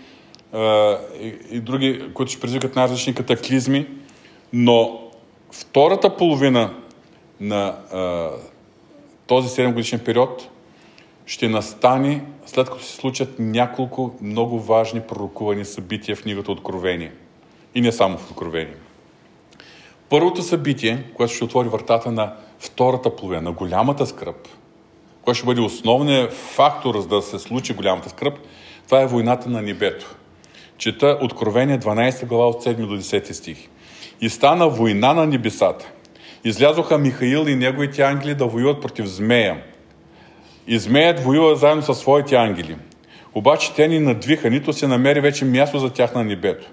[0.52, 3.86] а, и, и други, които ще предизвикат най-различни катаклизми,
[4.52, 5.00] но
[5.52, 6.74] втората половина
[7.40, 8.30] на а,
[9.26, 10.48] този 7 годишен период
[11.26, 17.12] ще настане след като се случат няколко много важни пророкувани събития в книгата Откровение.
[17.74, 18.76] И не само в Откровение.
[20.08, 24.48] Първото събитие, което ще отвори вратата на втората половина, на голямата скръп,
[25.22, 28.38] което ще бъде основният фактор за да се случи голямата скръп,
[28.84, 30.14] това е войната на небето.
[30.78, 33.68] Чета Откровение 12 глава от 7 до 10 стих.
[34.20, 35.92] И стана война на небесата.
[36.44, 39.62] Излязоха Михаил и неговите ангели да воюват против змея,
[40.66, 42.76] и змеят воюва заедно със своите ангели.
[43.34, 46.66] Обаче те ни надвиха, нито се намери вече място за тях на небето.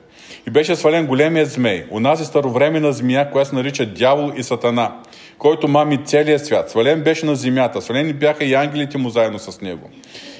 [0.47, 4.95] И беше свален големия змей, унази старовременна змия, която се нарича дявол и сатана,
[5.37, 6.69] който мами целия свят.
[6.69, 9.89] Свален беше на земята, свалени бяха и ангелите му заедно с него.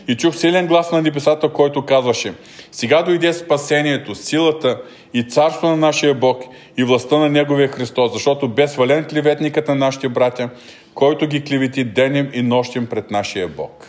[0.08, 2.34] И чух силен глас на небесата, който казваше,
[2.72, 4.82] сега дойде спасението, силата
[5.14, 6.44] и царство на нашия Бог
[6.78, 10.50] и властта на Неговия Христос, защото бе свален клеветникът на нашите братя,
[10.94, 13.88] който ги клевети денем и нощем пред нашия Бог.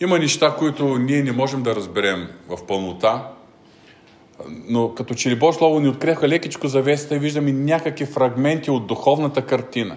[0.00, 3.28] Има неща, които ние не можем да разберем в пълнота,
[4.68, 8.86] но като че ли Божие Слово ни откреха лекичко завесата и виждаме някакви фрагменти от
[8.86, 9.96] духовната картина.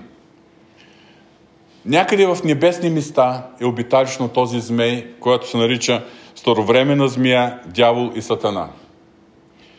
[1.85, 8.21] Някъде в небесни места е обиталищно този змей, който се нарича старовременна змия, дявол и
[8.21, 8.69] сатана.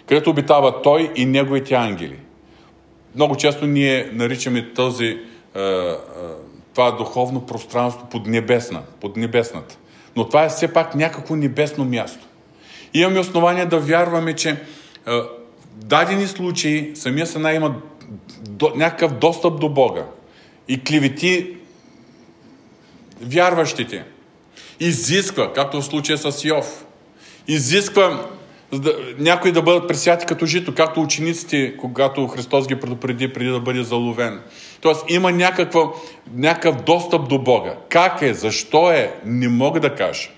[0.06, 2.16] Където обитава той и неговите ангели.
[3.14, 5.94] Много често ние наричаме този е, е,
[6.74, 9.78] това духовно пространство под небесна, под небесната.
[10.16, 12.26] Но това е все пак някакво небесно място.
[12.94, 14.56] Имаме основания да вярваме, че
[15.06, 15.28] в
[15.74, 17.74] дадени случаи самия Сана има
[18.48, 20.04] до, някакъв достъп до Бога
[20.68, 21.56] и клевети
[23.20, 24.04] вярващите.
[24.80, 26.84] Изисква, както в случая с Йов,
[27.48, 28.26] изисква
[29.18, 33.82] някои да бъдат пресяти като жито, както учениците, когато Христос ги предупреди преди да бъде
[33.82, 34.40] заловен.
[34.80, 35.82] Тоест има някаква,
[36.34, 37.76] някакъв достъп до Бога.
[37.88, 40.28] Как е, защо е, не мога да кажа.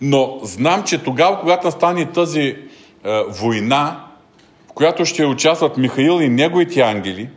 [0.00, 2.56] Но знам, че тогава, когато настане тази е,
[3.28, 4.04] война,
[4.68, 7.28] в която ще участват Михаил и неговите ангели,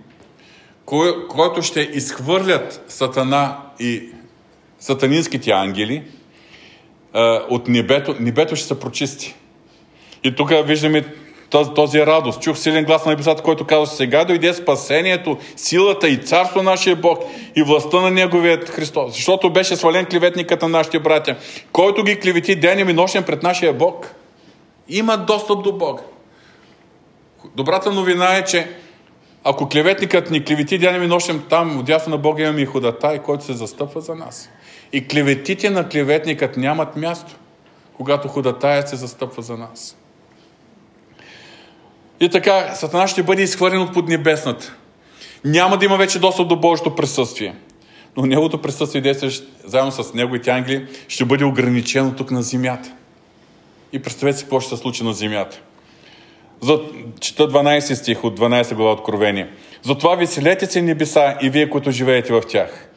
[0.85, 4.09] кой, който ще изхвърлят Сатана и
[4.79, 6.03] сатанинските ангели–
[7.49, 9.35] от небето, небето ще се прочисти.
[10.23, 11.15] И тук виждаме
[11.49, 12.41] този, този радост.
[12.41, 16.95] Чух силен глас на небесата, който казва, сега дойде спасението, силата и царство на нашия
[16.95, 17.19] Бог
[17.55, 19.13] и властта на Неговият Христос.
[19.13, 21.35] Защото беше свален клеветникът на нашите братя,
[21.71, 24.15] който ги клевети денем и нощен пред нашия Бог.
[24.89, 26.01] Има достъп до Бога.
[27.55, 28.67] Добрата новина е, че
[29.43, 33.43] ако клеветникът ни клевети денем и нощен, там отясно на Бога имаме и ходатай, който
[33.43, 34.49] се застъпва за нас.
[34.93, 37.35] И клеветите на клеветникът нямат място,
[37.97, 39.97] когато ходатаят се застъпва за нас.
[42.19, 44.75] И така, Сатана ще бъде изхвърлен от поднебесната.
[45.45, 47.55] Няма да има вече достъп до Божието присъствие.
[48.17, 52.91] Но Неговото присъствие, действащ заедно с Неговите ангели, ще бъде ограничено тук на земята.
[53.93, 55.61] И представете си какво ще се случи на земята.
[56.61, 56.79] За,
[57.19, 59.49] чета 12 стих от 12 глава Откровение.
[59.81, 62.89] Затова веселете се небеса и вие, които живеете в тях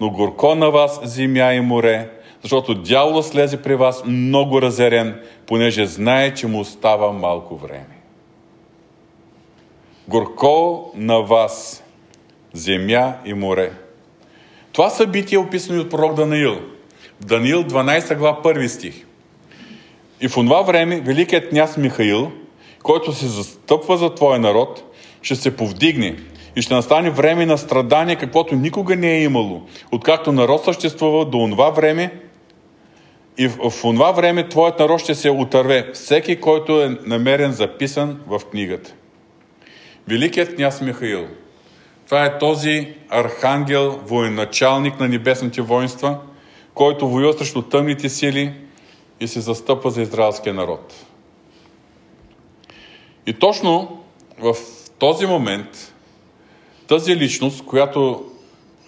[0.00, 2.10] но горко на вас земя и море,
[2.42, 7.99] защото дяволът слезе при вас много разерен, понеже знае, че му остава малко време.
[10.10, 11.84] Горко на вас
[12.52, 13.72] земя и море.
[14.72, 16.60] Това събитие е описано от пророк Даниил.
[17.20, 19.06] Даниил 12 глава 1 стих.
[20.20, 22.32] И в това време великият княз Михаил,
[22.82, 26.16] който се застъпва за твоя народ, ще се повдигне
[26.56, 31.48] и ще настане време на страдание, каквото никога не е имало, откакто народ съществува до
[31.50, 32.20] това време
[33.38, 38.20] и в, в това време твоят народ ще се отърве, всеки, който е намерен записан
[38.26, 38.94] в книгата.
[40.08, 41.28] Великият княз Михаил.
[42.06, 46.18] Това е този архангел, военачалник на небесните воинства,
[46.74, 48.54] който воюва срещу тъмните сили
[49.20, 50.94] и се застъпва за израелския народ.
[53.26, 54.02] И точно
[54.38, 54.54] в
[54.98, 55.94] този момент
[56.86, 58.24] тази личност, която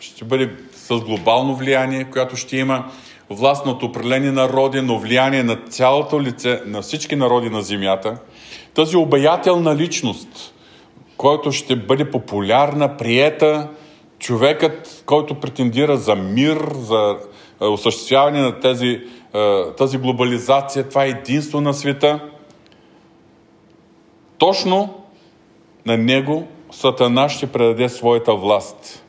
[0.01, 2.91] ще бъде с глобално влияние, която ще има
[3.31, 8.19] власт над определени народи, но влияние на цялото лице, на всички народи на земята.
[8.75, 10.55] Тази обаятелна личност,
[11.23, 13.69] който ще бъде популярна, приета,
[14.19, 17.17] човекът, който претендира за мир, за
[17.61, 19.01] осъществяване на тези,
[19.79, 22.21] тази глобализация, това е единство на света.
[24.39, 25.03] Точно
[25.87, 29.05] на него Сатана ще предаде своята власт.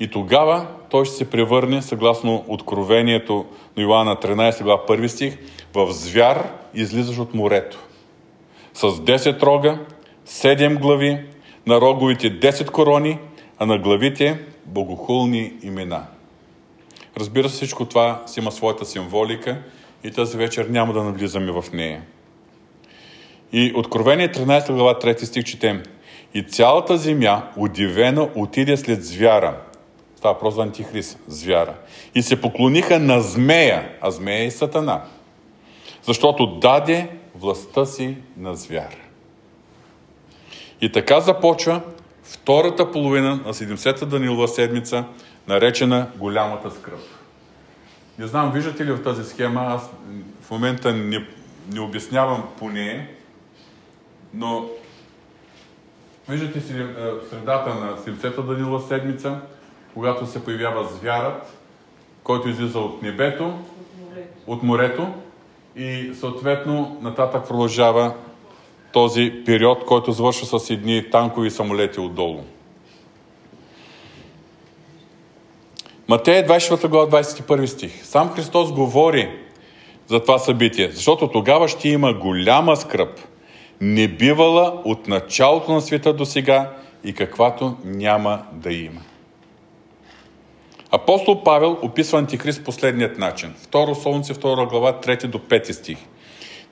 [0.00, 3.44] И тогава той ще се превърне, съгласно откровението
[3.76, 5.38] на Йоанна 13 глава 1 стих,
[5.74, 7.78] в звяр, излизаш от морето.
[8.74, 9.78] С 10 рога,
[10.26, 11.24] 7 глави,
[11.66, 13.18] на роговите 10 корони,
[13.58, 16.06] а на главите богохулни имена.
[17.16, 19.62] Разбира се, всичко това си има своята символика
[20.04, 22.02] и тази вечер няма да навлизаме в нея.
[23.52, 25.82] И Откровение 13 глава 3 стих четем.
[26.34, 29.56] И цялата земя удивено отиде след звяра.
[30.16, 31.74] Става въпрос за антихрист, звяра.
[32.14, 35.04] И се поклониха на змея, а змея е сатана.
[36.02, 39.05] Защото даде властта си на звяра.
[40.80, 41.80] И така започва
[42.22, 45.04] втората половина на 70-та Данилова седмица,
[45.48, 47.00] наречена Голямата скръп.
[48.18, 49.90] Не знам, виждате ли в тази схема, аз
[50.42, 51.26] в момента не,
[51.72, 53.08] не обяснявам по нея,
[54.34, 54.68] но
[56.28, 56.86] виждате си е,
[57.30, 59.40] средата на 70-та Данилова седмица,
[59.94, 61.58] когато се появява звярат,
[62.22, 63.52] който излиза от небето, от
[64.02, 65.14] морето, от морето
[65.76, 68.14] и съответно нататък продължава
[68.96, 72.40] този период, който завършва с едни танкови самолети отдолу.
[76.08, 78.04] Матея 24 глава 21 стих.
[78.04, 79.30] Сам Христос говори
[80.06, 83.20] за това събитие, защото тогава ще има голяма скръп,
[83.80, 86.72] не бивала от началото на света до сега
[87.04, 89.00] и каквато няма да има.
[90.90, 93.54] Апостол Павел описва Антихрист последният начин.
[93.58, 95.98] Второ Солнце, 2 глава, 3 до 5 стих.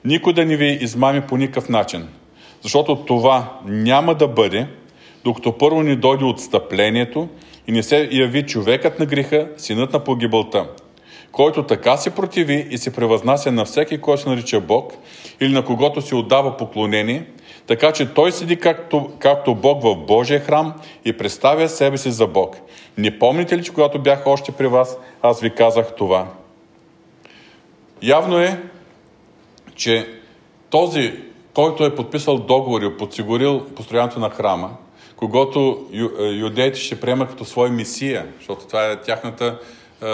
[0.05, 2.07] Никой да не ви измами по никакъв начин,
[2.61, 4.67] защото това няма да бъде,
[5.23, 7.27] докато първо ни дойде отстъплението
[7.67, 10.67] и не се яви човекът на греха, синът на погибълта,
[11.31, 14.93] който така се противи и се превъзнася на всеки, който се нарича Бог
[15.41, 17.25] или на когото се отдава поклонение,
[17.67, 20.73] така че той седи както, както Бог в Божия храм
[21.05, 22.57] и представя себе си за Бог.
[22.97, 26.27] Не помните ли, че когато бях още при вас, аз ви казах това?
[28.01, 28.61] Явно е,
[29.75, 30.07] че
[30.69, 31.13] този,
[31.53, 34.71] който е подписал договор и подсигурил построяването на храма,
[35.15, 39.59] когато е, юдеите ще приемат като свой месия, защото това е тяхната
[40.03, 40.05] е,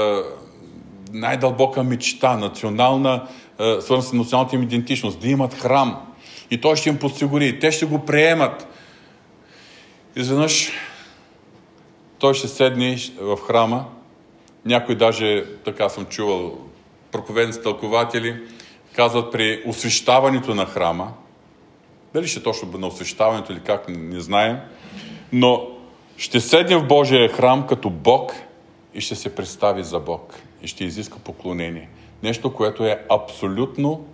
[1.14, 3.28] най-дълбока мечта, национална,
[3.60, 6.02] е, свързана с националната им идентичност, да имат храм.
[6.52, 7.60] И той ще им подсигури.
[7.60, 8.68] Те ще го приемат.
[10.16, 10.72] Изведнъж
[12.20, 13.86] той ще седне в храма.
[14.66, 16.58] Някой даже, така съм чувал,
[17.12, 18.42] проповедници, тълкователи,
[18.96, 21.14] казват при освещаването на храма,
[22.14, 24.58] дали ще точно на освещаването или как, не знаем,
[25.34, 25.68] но
[26.18, 28.34] ще седне в Божия храм като Бог
[28.94, 31.90] и ще се представи за Бог и ще изиска поклонение.
[32.24, 34.06] Нещо, което е абсолютно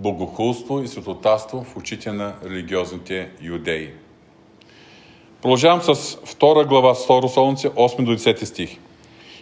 [0.00, 3.90] богохулство и светотаство в очите на религиозните юдеи.
[5.42, 8.78] Продължавам с 2 глава 2 Солнце, 8 до 10 стих.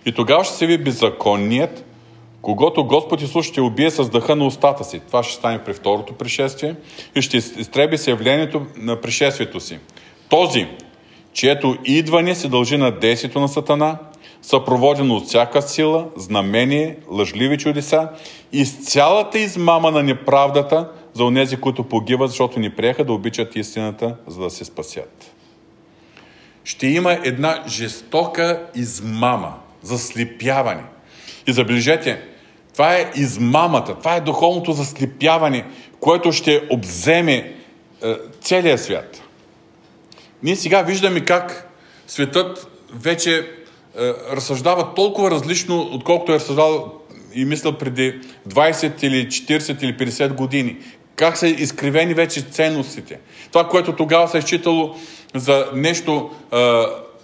[0.07, 1.85] И тогава ще се ви беззаконният,
[2.45, 5.01] когато Господ Исус ще убие с дъха на устата си.
[5.07, 6.75] Това ще стане при второто пришествие
[7.15, 9.79] и ще изтреби се явлението на пришествието си.
[10.29, 10.67] Този,
[11.33, 13.99] чието идване се дължи на действието на Сатана,
[14.43, 18.09] съпроводено от всяка сила, знамение, лъжливи чудеса
[18.53, 23.57] и с цялата измама на неправдата за онези, които погиват, защото ни приеха да обичат
[23.57, 25.35] истината, за да се спасят.
[26.65, 30.85] Ще има една жестока измама, заслепяване.
[31.47, 32.34] И забележете,
[32.75, 35.67] това е измамата, това е духовното заслепяване,
[36.01, 39.23] което ще обземе е, целия свят.
[40.43, 41.71] Ние сега виждаме как
[42.07, 43.45] светът вече е,
[44.33, 46.93] разсъждава толкова различно, отколкото е разсъждал
[47.35, 50.77] и мисля преди 20 или 40 или 50 години.
[51.17, 53.21] Как са изкривени вече ценностите.
[53.53, 54.95] Това, което тогава се е считало
[55.35, 56.57] за нещо е,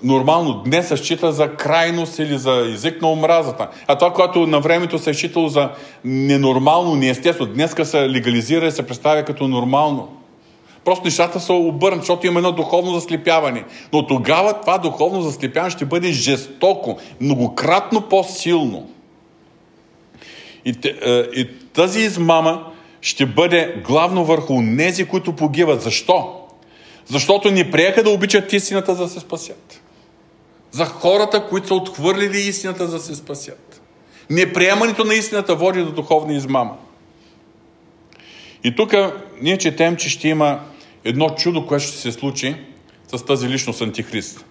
[0.02, 3.68] нормално, днес се счита за крайност или за език на омразата.
[3.86, 5.70] А това, което на времето се е считало за
[6.04, 10.08] ненормално, неестествено, днеска се легализира и се представя като нормално.
[10.84, 13.64] Просто нещата са обърнати, защото има едно духовно заслепяване.
[13.92, 18.88] Но тогава това духовно заслепяване ще бъде жестоко, многократно по-силно.
[20.64, 20.74] И,
[21.04, 22.64] е, и тази измама
[23.00, 25.82] ще бъде главно върху нези, които погиват.
[25.82, 26.36] Защо?
[27.06, 29.79] Защото ни приеха да обичат истината, за да се спасят.
[30.70, 33.80] За хората, които са отхвърлили истината за да се спасят.
[34.30, 36.76] Неприемането на истината води до духовна измама.
[38.64, 38.94] И тук
[39.42, 40.60] ние четем, че ще има
[41.04, 42.54] едно чудо, което ще се случи
[43.16, 44.44] с тази личност Антихрист.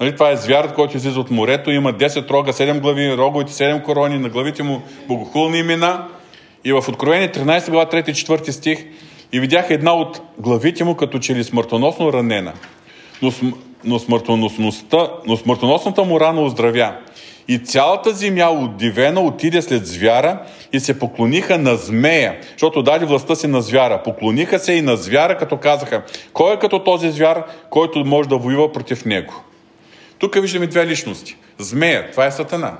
[0.00, 3.82] Нали, това е звярат, който излиза от морето, има 10 рога, 7 глави, роговите 7
[3.82, 6.08] корони, на главите му богохулни имена.
[6.64, 8.84] И в Откровение 13 глава 3 и 4 стих
[9.32, 12.52] и видях една от главите му като че ли смъртоносно ранена.
[13.22, 13.32] Но,
[13.86, 16.96] но, смъртоносността, но смъртоносната му рана оздравя.
[17.48, 20.38] И цялата земя удивена отиде след звяра
[20.72, 24.02] и се поклониха на змея, защото даде властта си на звяра.
[24.02, 28.36] Поклониха се и на звяра, като казаха, кой е като този звяр, който може да
[28.36, 29.34] воюва против него.
[30.18, 31.36] Тук виждаме две личности.
[31.58, 32.76] Змея, това е Сатана.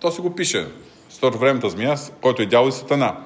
[0.00, 0.66] То се го пише.
[1.10, 3.16] Стор времето змея, който е дявол и Сатана.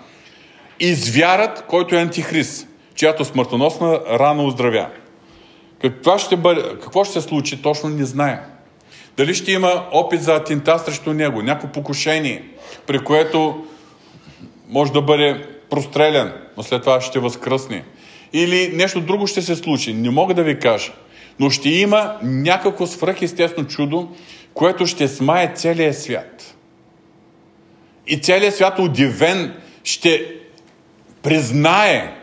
[0.81, 4.87] И звярат, който е антихрист, чиято смъртоносна рана оздравя.
[5.81, 8.41] Какво ще, бъде, какво ще се случи, точно не знае.
[9.17, 12.45] Дали ще има опит за атинта срещу него, някакво покушение,
[12.87, 13.65] при което
[14.69, 17.85] може да бъде прострелян, но след това ще възкръсне.
[18.33, 19.95] Или нещо друго ще се случи.
[19.95, 20.93] Не мога да ви кажа.
[21.41, 24.09] Но ще има някакво свръхестествено чудо,
[24.55, 26.55] което ще смае целия свят.
[28.07, 29.55] И целият свят удивен
[29.85, 30.35] ще
[31.23, 32.15] признае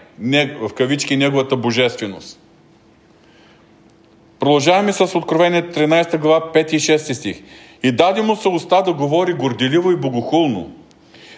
[0.60, 2.40] в кавички неговата божественост.
[4.46, 7.42] Продължаваме с Откровение 13 глава 5 и 6 стих.
[7.84, 10.72] И даде му се уста да говори горделиво и богохулно.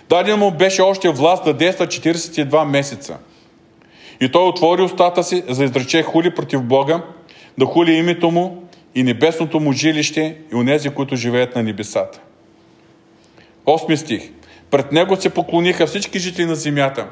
[0.10, 3.18] Даде му беше още власт да действа 42 месеца.
[4.22, 7.02] И той отвори устата си, за изрече хули против Бога,
[7.58, 8.64] да хули името му
[8.96, 12.20] и небесното му жилище и онези, които живеят на небесата.
[13.66, 14.30] Осми стих.
[14.72, 17.08] Пред него се поклониха всички жители на земята,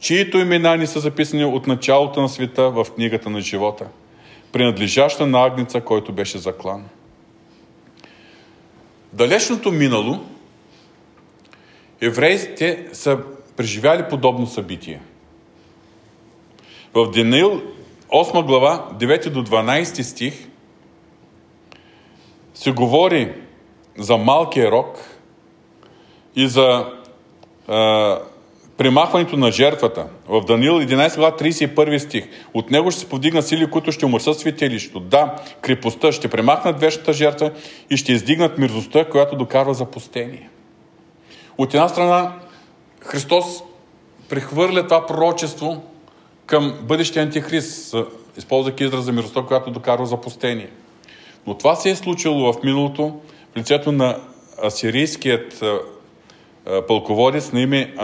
[0.00, 3.86] чието имена ни са записани от началото на света в книгата на живота–
[4.52, 6.84] принадлежаща на агница, който беше заклан.
[9.12, 10.20] Далечното минало
[12.00, 13.18] евреите са
[13.56, 15.00] преживяли подобно събитие.
[16.94, 17.62] В Денил
[18.08, 20.48] 8 глава, 9 до 12 стих,
[22.54, 23.34] се говори
[23.98, 24.98] за малкия рок
[26.36, 26.92] и за
[28.80, 30.06] примахването на жертвата.
[30.28, 32.28] В Даниил 11 глава 31 стих.
[32.54, 35.00] От него ще се повдигнат сили, които ще умърсат светилището.
[35.00, 37.50] Да, крепостта ще премахнат вечната жертва
[37.90, 40.48] и ще издигнат мирзостта, която докарва запустение.
[41.58, 42.32] От една страна,
[43.00, 43.44] Христос
[44.28, 45.82] прехвърля това пророчество
[46.46, 47.94] към бъдещия антихрист,
[48.36, 50.70] използвайки израза миростта, която докарва запустение.
[51.46, 53.20] Но това се е случило в миналото
[53.54, 54.16] в лицето на
[54.64, 55.64] асирийският
[56.88, 57.94] пълководец на име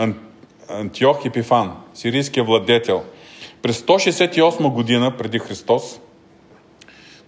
[0.69, 3.03] Антиох Епифан, сирийския владетел.
[3.61, 5.99] През 168 година преди Христос,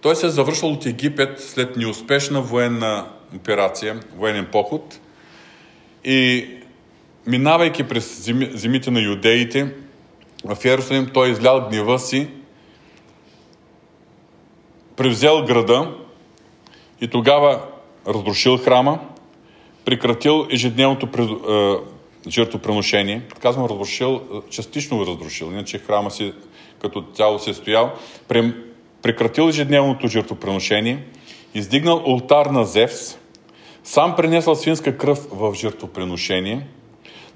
[0.00, 5.00] той се е завършил от Египет след неуспешна военна операция, военен поход
[6.04, 6.46] и
[7.26, 9.74] минавайки през земи, земите на юдеите,
[10.44, 12.28] в Иерусалим той излял гнева си,
[14.96, 15.94] превзел града
[17.00, 17.62] и тогава
[18.08, 19.00] разрушил храма,
[19.84, 21.08] прекратил ежедневното
[22.28, 23.22] жертвоприношение.
[23.42, 26.32] Казвам разрушил, частично го разрушил, иначе храма си
[26.82, 27.92] като цяло се е стоял.
[29.02, 31.04] Прекратил ежедневното жертвоприношение,
[31.54, 33.18] издигнал ултар на Зевс,
[33.84, 36.66] сам пренесъл свинска кръв в жертвоприношение,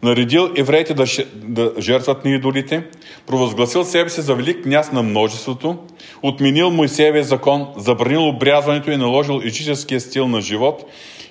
[0.03, 1.05] наредил евреите да,
[1.35, 2.85] да жертват на идолите,
[3.27, 5.79] провъзгласил себе си за велик княз на множеството,
[6.23, 10.85] отменил Моисеевия закон, забранил обрязването и наложил езическия стил на живот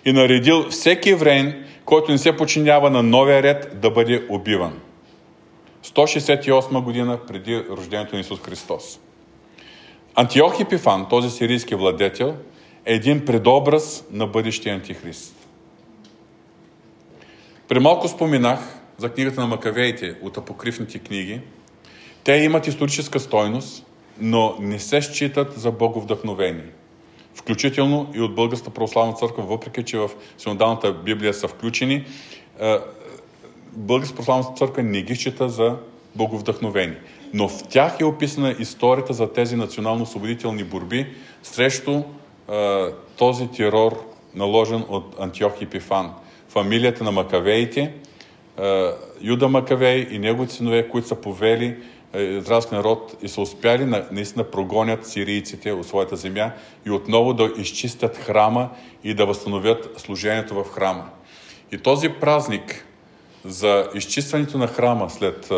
[0.06, 4.80] и наредил всеки евреин, който не се подчинява на новия ред, да бъде убиван.
[5.86, 9.00] 168 година преди рождението на Исус Христос.
[10.16, 12.36] Антиох Епифан, този сирийски владетел,
[12.86, 15.36] е един предобраз на бъдещия антихрист.
[17.68, 18.60] При малко споменах
[18.98, 21.42] за книгата на Макавеите от апокривните книги.
[22.24, 23.86] Те имат историческа стойност,
[24.20, 26.70] но не се считат за боговдъхновение–
[27.34, 32.06] включително и от Българската православна църква, въпреки че в синодалната Библия са включени,
[33.72, 35.76] Българската православна църква не ги счита за
[36.16, 36.96] боговдъхновени.
[37.34, 41.08] Но в тях е описана историята за тези национално-освободителни борби
[41.44, 42.04] срещу
[43.18, 44.06] този терор,
[44.36, 46.14] наложен от Антиох Епифан.
[46.50, 47.94] Фамилията на Макавеите,
[49.22, 51.78] Юда Макавей и неговите синове, които са повели е,
[52.16, 56.52] израелски народ и са успяли наистина прогонят сирийците от своята земя
[56.86, 58.70] и отново да изчистят храма
[59.04, 61.10] и да възстановят служението в храма.
[61.72, 62.86] И този празник
[63.46, 65.52] за изчистването на храма след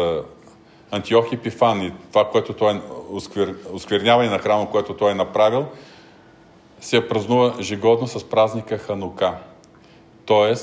[0.91, 2.81] Антиох Епифан и това, което той е
[3.11, 3.55] осквер...
[3.71, 5.65] оскверняване на храма, което той е направил,
[6.81, 9.33] се празнува ежегодно с празника Ханука,
[10.25, 10.53] т.е.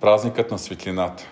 [0.00, 1.28] празникът на светлината.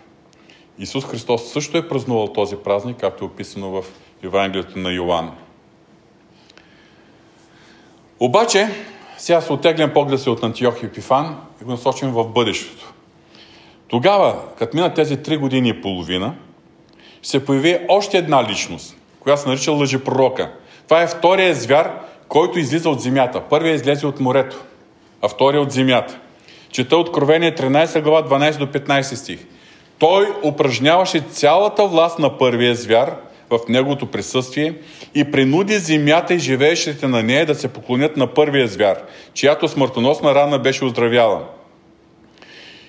[0.80, 3.84] Исус Христос също е празнувал този празник, както е описано в
[4.22, 5.30] Евангелието на Йоанн.
[8.20, 8.68] Обаче,
[9.18, 12.92] сега се отеглям поглед си от Антиох и Пифан и го насочим в бъдещето.
[13.88, 16.34] Тогава, като минат тези три години и половина,
[17.22, 20.52] ще се появи още една личност, която се нарича лъжепророка.
[20.84, 23.42] Това е втория звяр, който излиза от земята.
[23.50, 24.64] Първият излезе от морето,
[25.22, 26.18] а втория от земята.
[26.70, 29.46] Чета Откровение 13 глава 12 до 15 стих.
[30.00, 33.14] Той упражняваше цялата власт на първия звяр
[33.50, 34.74] в неговото присъствие
[35.14, 38.96] и принуди земята и живеещите на нея да се поклонят на първия звяр,
[39.34, 41.42] чиято смъртоносна рана беше оздравяла.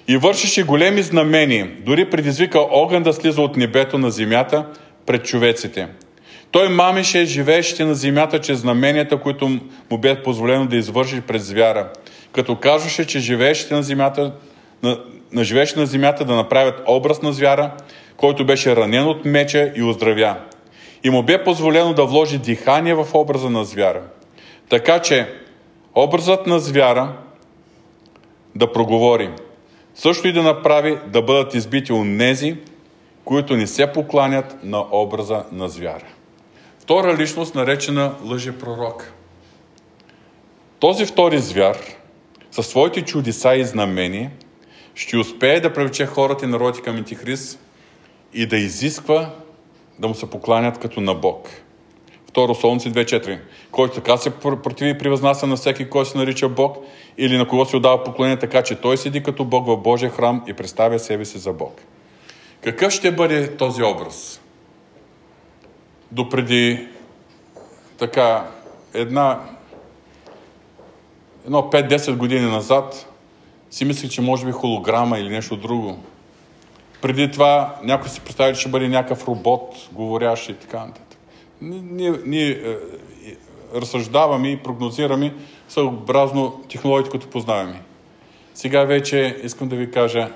[0.07, 4.65] И вършеше големи знамения, дори предизвика огън да слиза от небето на земята
[5.05, 5.87] пред човеците.
[6.51, 9.47] Той мамеше живеещите на земята чрез знаменията, които
[9.91, 11.89] му бе позволено да извърши през звяра,
[12.31, 14.33] като казваше, че живеещите на земята,
[15.31, 17.71] на живеещите на земята да направят образ на звяра,
[18.17, 20.37] който беше ранен от меча и оздравя.
[21.03, 24.01] И му бе позволено да вложи дихание в образа на звяра.
[24.69, 25.33] Така че
[25.95, 27.13] образът на звяра
[28.55, 29.29] да проговори.
[29.95, 32.57] Също и да направи да бъдат избити онези,
[33.25, 36.07] които не се покланят на образа на звяра.
[36.79, 39.13] Втора личност, наречена лъжепророк.
[40.79, 41.77] Този втори звяр,
[42.51, 44.31] със своите чудеса и знамения,
[44.95, 47.59] ще успее да привлече хората и народите към Антихрист
[48.33, 49.29] и да изисква
[49.99, 51.49] да му се покланят като на Бог.
[52.27, 53.39] Второ Солнце 2.4.
[53.71, 56.77] Който така се противи и на всеки, който се нарича Бог
[57.17, 60.43] или на кого се отдава поклонение, така че той седи като Бог в Божия храм
[60.47, 61.81] и представя себе си за Бог.
[62.61, 64.41] Какъв ще бъде този образ?
[66.11, 66.87] Допреди
[67.97, 68.47] така
[68.93, 69.39] една
[71.45, 73.10] едно 5-10 години назад
[73.71, 75.99] си мислих, че може би холограма или нещо друго.
[77.01, 81.17] Преди това някой си представи, че ще бъде някакъв робот, говорящ и така нататък.
[81.61, 82.77] Ние, ние е,
[83.75, 85.33] разсъждаваме и прогнозираме
[85.67, 87.81] съобразно технологиите, които познаваме.
[88.53, 90.31] Сега вече искам да ви кажа,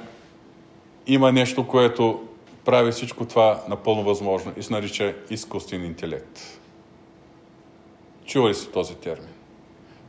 [1.07, 2.23] има нещо, което
[2.65, 6.59] прави всичко това напълно възможно и се нарича изкуствен интелект.
[8.25, 9.29] Чували се този термин?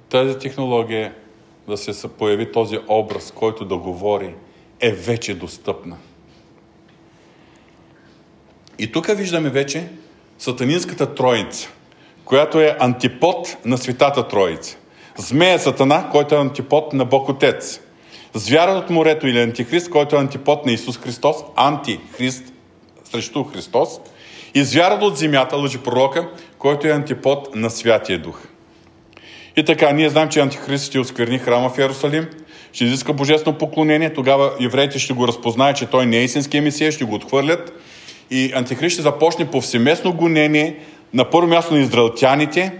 [0.09, 1.15] Тази технология,
[1.69, 4.35] да се появи този образ, който да говори,
[4.81, 5.97] е вече достъпна.
[8.79, 9.89] И тук виждаме вече
[10.39, 11.69] сатанинската троица,
[12.25, 14.77] която е антипод на Светата Троица.
[15.17, 17.81] Змея Сатана, който е антипод на Бог Отец.
[18.35, 22.53] Звярат от морето или антихрист, който е антипод на Исус Христос, антихрист
[23.05, 24.01] срещу Христос.
[24.55, 28.43] И звярат от земята, лъжи пророка, който е антипод на Святия Дух.
[29.57, 32.27] И така, ние знаем, че Антихрист ще оскверни храма в Иерусалим,
[32.73, 36.93] ще изиска божествено поклонение, тогава евреите ще го разпознаят, че той не е истинския месия,
[36.93, 37.73] ще го отхвърлят
[38.31, 40.77] и Антихрист ще започне повсеместно гонение
[41.15, 42.73] на първо място на израелтяните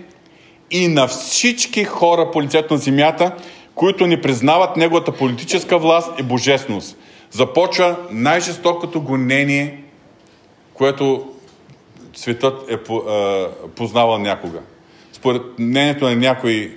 [0.71, 3.33] и на всички хора по лицето на земята,
[3.75, 6.97] които не признават неговата политическа власт и божественост.
[7.31, 9.83] Започва най-жестокото гонение,
[10.75, 11.27] което
[12.15, 12.77] светът е
[13.77, 14.61] познавал някога.
[15.27, 16.77] Според мнението на някои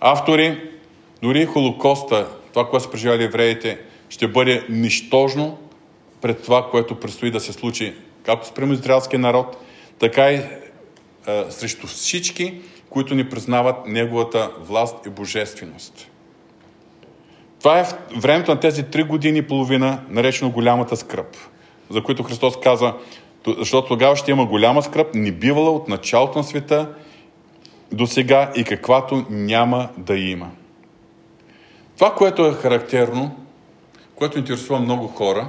[0.00, 0.60] автори,
[1.22, 3.78] дори Холокоста, това, което са преживяли евреите,
[4.08, 5.58] ще бъде нищожно
[6.20, 9.56] пред това, което предстои да се случи, както спрямо израелския народ,
[9.98, 10.40] така и
[11.26, 16.10] а, срещу всички, които ни признават Неговата власт и божественост.
[17.58, 17.84] Това е
[18.16, 21.36] времето на тези три години и половина, наречено голямата скръп,
[21.90, 22.94] за които Христос каза,
[23.58, 26.94] защото тогава ще има голяма скръп, не бивала от началото на света
[27.92, 30.50] до сега и каквато няма да има.
[31.94, 33.36] Това, което е характерно,
[34.14, 35.48] което интересува много хора,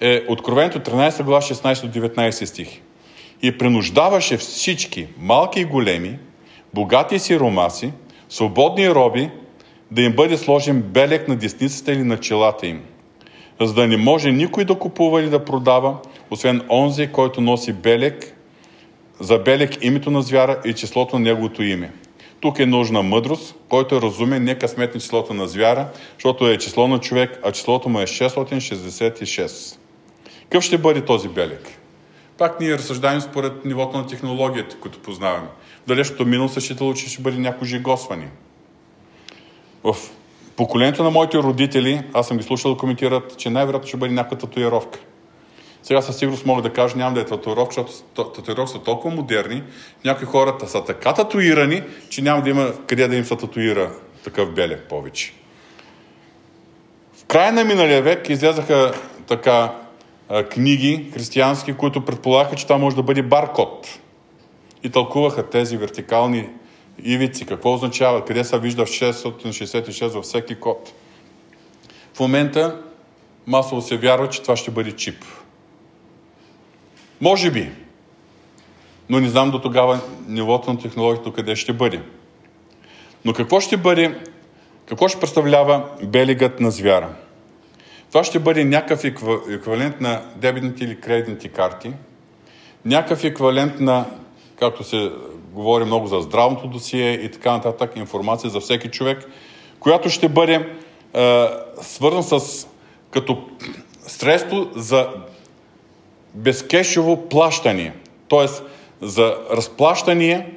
[0.00, 2.80] е Откровението 13 глава 16 до 19 стих.
[3.42, 6.18] И принуждаваше всички, малки и големи,
[6.74, 7.92] богати и сиромаси,
[8.28, 9.30] свободни роби,
[9.90, 12.82] да им бъде сложен белек на десницата или на челата им,
[13.60, 15.96] за да не може никой да купува или да продава,
[16.30, 18.35] освен онзи, който носи белек,
[19.20, 21.92] за белек името на звяра и числото на неговото име.
[22.40, 26.88] Тук е нужна мъдрост, който е разумен, нека сметне числото на звяра, защото е число
[26.88, 29.78] на човек, а числото му е 666.
[30.42, 31.68] Какъв ще бъде този белек?
[32.38, 35.48] Пак ние разсъждаем според нивото на технологията, които познаваме.
[35.84, 38.26] В далечното минало се считало, че ще бъде някои жигосвани.
[39.84, 39.96] В
[40.56, 44.38] поколението на моите родители, аз съм ги слушал да коментират, че най-вероятно ще бъде някаква
[44.38, 44.98] татуировка.
[45.86, 49.62] Сега със сигурност мога да кажа, няма да е татуировка, защото татуировки са толкова модерни,
[50.04, 53.92] някои хората са така татуирани, че няма да има къде да им се татуира
[54.24, 55.34] такъв белег повече.
[57.12, 58.94] В края на миналия век излязаха
[59.26, 59.72] така
[60.50, 63.98] книги християнски, които предполагаха, че това може да бъде баркод.
[64.82, 66.48] И тълкуваха тези вертикални
[67.02, 70.92] ивици, какво означава, къде се вижда в 666 във всеки код.
[72.14, 72.82] В момента
[73.46, 75.24] масово се вярва, че това ще бъде чип.
[77.20, 77.70] Може би,
[79.08, 82.02] но не знам до тогава нивото на технологията къде ще бъде.
[83.24, 84.18] Но какво ще бъде,
[84.88, 87.08] какво ще представлява белигът на звяра?
[88.08, 91.92] Това ще бъде някакъв еквивалент на дебитните или кредитните карти,
[92.84, 94.04] някакъв еквивалент на,
[94.58, 95.12] както се
[95.52, 99.24] говори много за здравното досие и така нататък, информация за всеки човек,
[99.80, 100.54] която ще бъде
[101.14, 101.46] е,
[101.80, 102.66] свързан с
[103.10, 103.48] като
[104.06, 105.08] средство за
[106.36, 107.92] безкешово плащане,
[108.28, 108.46] т.е.
[109.06, 110.52] за разплащане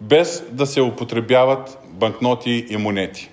[0.00, 3.30] без да се употребяват банкноти и монети.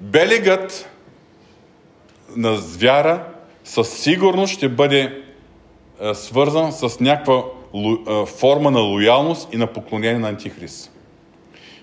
[0.00, 0.88] Белегът
[2.36, 3.24] на звяра
[3.64, 5.22] със сигурност ще бъде
[6.00, 10.92] е, свързан с някаква е, форма на лоялност и на поклонение на Антихрист.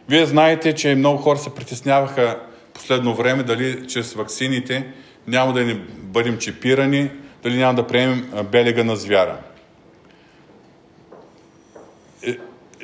[0.09, 2.39] Вие знаете, че много хора се притесняваха
[2.73, 4.93] последно време дали чрез ваксините
[5.27, 7.09] няма да ни бъдем чипирани,
[7.43, 9.37] дали няма да приемем е, белега на звяра.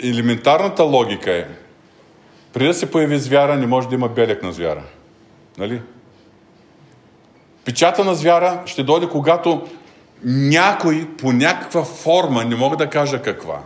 [0.03, 1.45] Елементарната логика е,
[2.53, 4.83] преди да се появи звяра, не може да има белег на звяра.
[5.57, 5.81] Нали?
[7.65, 9.67] Печата на звяра ще дойде, когато
[10.23, 13.59] някой по някаква форма, не мога да кажа каква,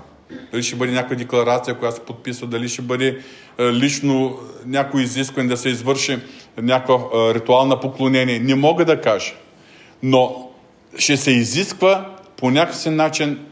[0.51, 3.07] дали ще бъде някаква декларация, която се подписва, дали ще бъде
[3.57, 6.19] е, лично някой изискване да се извърши
[6.57, 9.33] някаква е, ритуална поклонение, не мога да кажа.
[10.03, 10.48] Но
[10.99, 13.45] ще се изисква по някакъв начин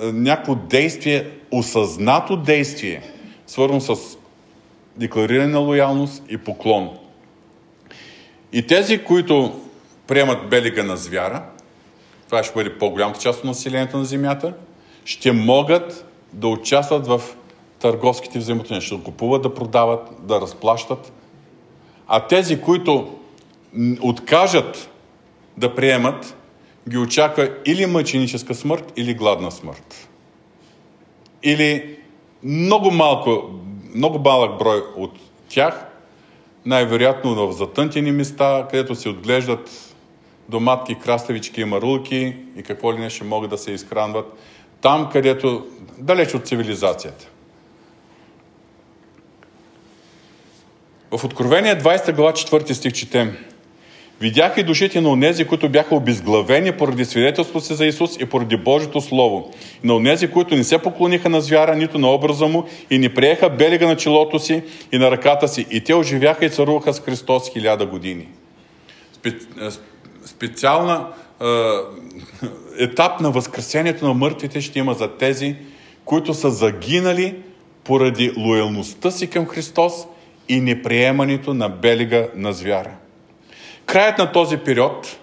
[0.00, 3.02] е, някакво действие, осъзнато действие,
[3.46, 3.96] свързано с
[4.96, 6.90] деклариране на лоялност и поклон.
[8.52, 9.60] И тези, които
[10.06, 11.42] приемат белига на звяра,
[12.26, 14.54] това ще бъде по-голямата част от населението на Земята,
[15.04, 17.20] ще могат да участват в
[17.78, 18.80] търговските взаимоотношения.
[18.80, 21.12] Ще купуват, да продават, да разплащат.
[22.08, 23.18] А тези, които
[24.00, 24.90] откажат
[25.56, 26.36] да приемат,
[26.88, 30.08] ги очаква или мъченическа смърт, или гладна смърт.
[31.42, 31.96] Или
[32.42, 33.50] много малко,
[33.94, 35.18] много малък брой от
[35.48, 35.86] тях,
[36.66, 39.94] най-вероятно в затънтени места, където се отглеждат
[40.48, 44.38] доматки, краставички и марулки и какво ли не ще могат да се изхранват
[44.80, 45.66] там, където
[45.98, 47.28] далеч от цивилизацията.
[51.10, 53.36] В Откровение 20 глава 4 стих четем.
[54.20, 58.56] Видях и душите на онези, които бяха обезглавени поради свидетелството си за Исус и поради
[58.56, 59.52] Божието Слово.
[59.84, 63.50] На онези, които не се поклониха на звяра, нито на образа му и не приеха
[63.50, 64.62] белега на челото си
[64.92, 65.66] и на ръката си.
[65.70, 68.26] И те оживяха и царуваха с Христос хиляда години
[70.24, 71.06] специална
[71.40, 71.44] е,
[72.78, 75.56] етап на възкресението на мъртвите ще има за тези,
[76.04, 77.34] които са загинали
[77.84, 79.92] поради лоялността си към Христос
[80.48, 82.90] и неприемането на белига на звяра.
[83.86, 85.18] Краят на този период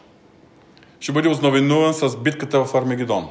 [0.99, 3.28] ще бъде ознаменуван с битката в Армегедон.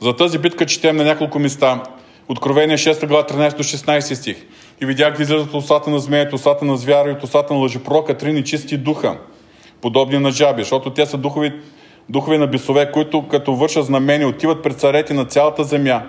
[0.00, 1.82] За тази битка четем на няколко места.
[2.28, 4.36] Откровение 6 глава 13 до 16 стих.
[4.80, 8.18] И видях да излизат устата на змеята, устата на звяра и от устата на лъжепрока
[8.18, 9.18] три нечисти духа–
[9.82, 11.52] подобни на жаби, защото те са духови,
[12.08, 16.02] духови на бесове, които като вършат знамени отиват пред царете на цялата земя,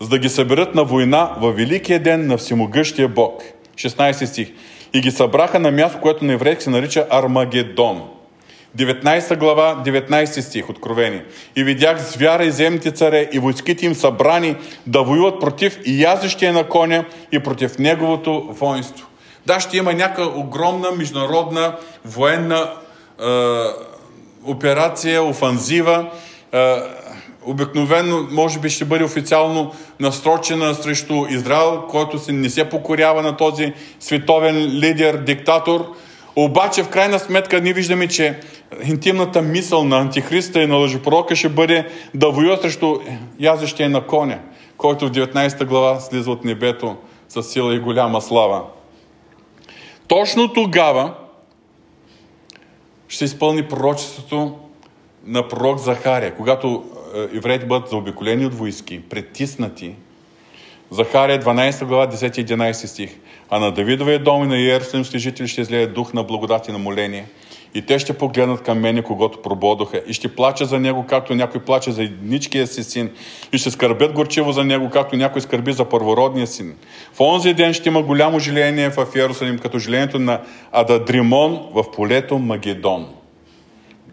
[0.00, 3.42] за да ги съберат на война във великия ден на всемогъщия Бог.
[3.74, 4.52] 16 стих.
[4.92, 8.08] И ги събраха на място, което на еврейски се нарича Армагедон.
[8.76, 11.22] 19 глава, 19 стих, откровени.
[11.56, 16.52] И видях звяра и земните царе и войските им събрани да воюват против и язещия
[16.52, 19.06] на коня и против неговото воинство.
[19.46, 22.72] Да, ще има някаква огромна международна военна
[23.22, 23.24] е,
[24.44, 26.10] операция, офанзива.
[26.52, 26.76] Е,
[27.46, 33.36] обикновено, може би, ще бъде официално настрочена срещу Израел, който се, не се покорява на
[33.36, 35.94] този световен лидер, диктатор.
[36.36, 38.40] Обаче, в крайна сметка, ние виждаме, че
[38.84, 42.96] интимната мисъл на антихриста и на лъжепророка ще бъде да воюва срещу
[43.38, 44.38] язещия на коня,
[44.76, 46.96] който в 19 глава слиза от небето
[47.28, 48.62] с сила и голяма слава.
[50.08, 51.14] Точно тогава
[53.08, 54.58] ще изпълни пророчеството
[55.26, 56.84] на пророк Захария, когато
[57.14, 59.94] евреите бъдат заобиколени от войски, притиснати.
[60.90, 63.10] Захария 12 глава 10 11 стих.
[63.50, 66.78] А на Давидовия дом и на Иерусалимски жители ще излезе дух на благодат и на
[66.78, 67.26] моление.
[67.74, 71.60] И те ще погледнат към мене, когато прободоха, и ще плача за него, както някой
[71.60, 73.10] плаче за едничкия си син,
[73.52, 76.74] и ще скърбят горчиво за него, както някой скърби за първородния син.
[77.12, 80.40] В онзи ден ще има голямо жиление в Иерусалим, като жилението на
[80.72, 83.08] Ададримон в полето Магедон.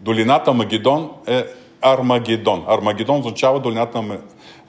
[0.00, 1.44] Долината Магедон е
[1.82, 2.64] Армагедон.
[2.68, 4.18] Армагедон означава долината на,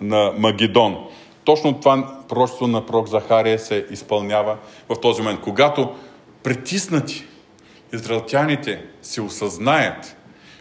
[0.01, 0.97] на Магедон.
[1.43, 4.57] Точно това пророчество на пророк Захария се изпълнява
[4.89, 5.41] в този момент.
[5.41, 5.95] Когато
[6.43, 7.25] притиснати
[7.93, 10.17] израелтяните се осъзнаят,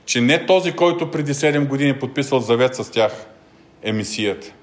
[0.07, 3.27] че не този, който преди 7 години е подписал завет с тях,
[3.83, 4.55] е Месият,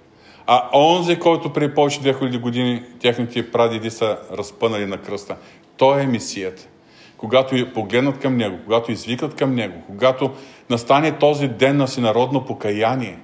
[0.47, 5.35] а онзи, който преди повече 2000 години техните прадеди са разпънали на кръста,
[5.77, 6.69] той е Месият.
[7.17, 10.31] Когато погледнат към Него, когато извикат към Него, когато
[10.69, 13.19] настане този ден на всенародно покаяние,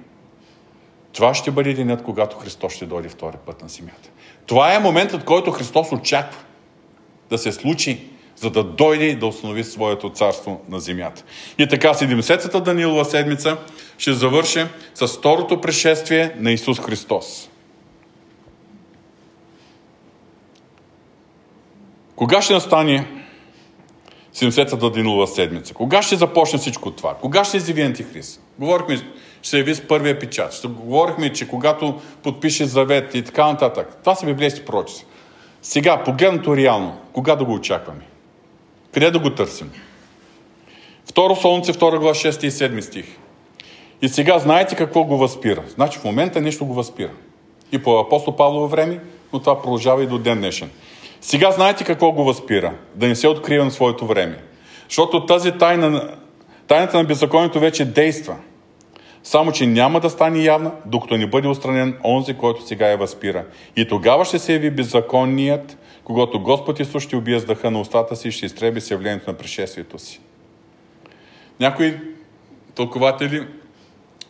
[1.12, 4.08] това ще бъде денят, когато Христос ще дойде втори път на земята.
[4.46, 6.40] Това е моментът, който Христос очаква
[7.30, 11.24] да се случи, за да дойде и да установи своето царство на земята.
[11.58, 13.56] И така, 70-та Данилова седмица
[13.98, 14.64] ще завърши
[14.94, 17.48] с второто пришествие на Исус Христос.
[22.16, 23.21] Кога ще настане
[24.34, 25.74] 70-та Данилова седмица?
[25.74, 27.14] Кога ще започне всичко това?
[27.14, 28.42] Кога ще изяви Антихрист?
[28.58, 29.06] Говорихме, ще
[29.50, 30.52] се яви с първия печат.
[30.52, 33.96] Ще говорихме, че когато подпише завет и така нататък.
[34.00, 35.06] Това са библейски пророчества.
[35.62, 38.06] Сега, погледнато реално, кога да го очакваме?
[38.92, 39.70] Къде да го търсим?
[41.06, 43.06] Второ Солнце, втора глава, 6 и 7 стих.
[44.02, 45.62] И сега знаете какво го възпира.
[45.68, 47.10] Значи в момента нещо го възпира.
[47.72, 49.00] И по апостол Павлово време,
[49.32, 50.70] но това продължава и до ден днешен.
[51.22, 52.72] Сега знаете какво го възпира.
[52.94, 54.38] Да не се открива на своето време.
[54.88, 56.16] Защото тази тайна,
[56.66, 58.36] тайната на беззаконието вече действа.
[59.22, 63.44] Само, че няма да стане явна, докато не бъде устранен онзи, който сега я възпира.
[63.76, 68.16] И тогава ще се яви беззаконният, когато Господ Исус ще убие с дъха на устата
[68.16, 70.20] си и ще изтреби с явлението на пришествието си.
[71.60, 71.96] Някои
[72.74, 73.46] тълкователи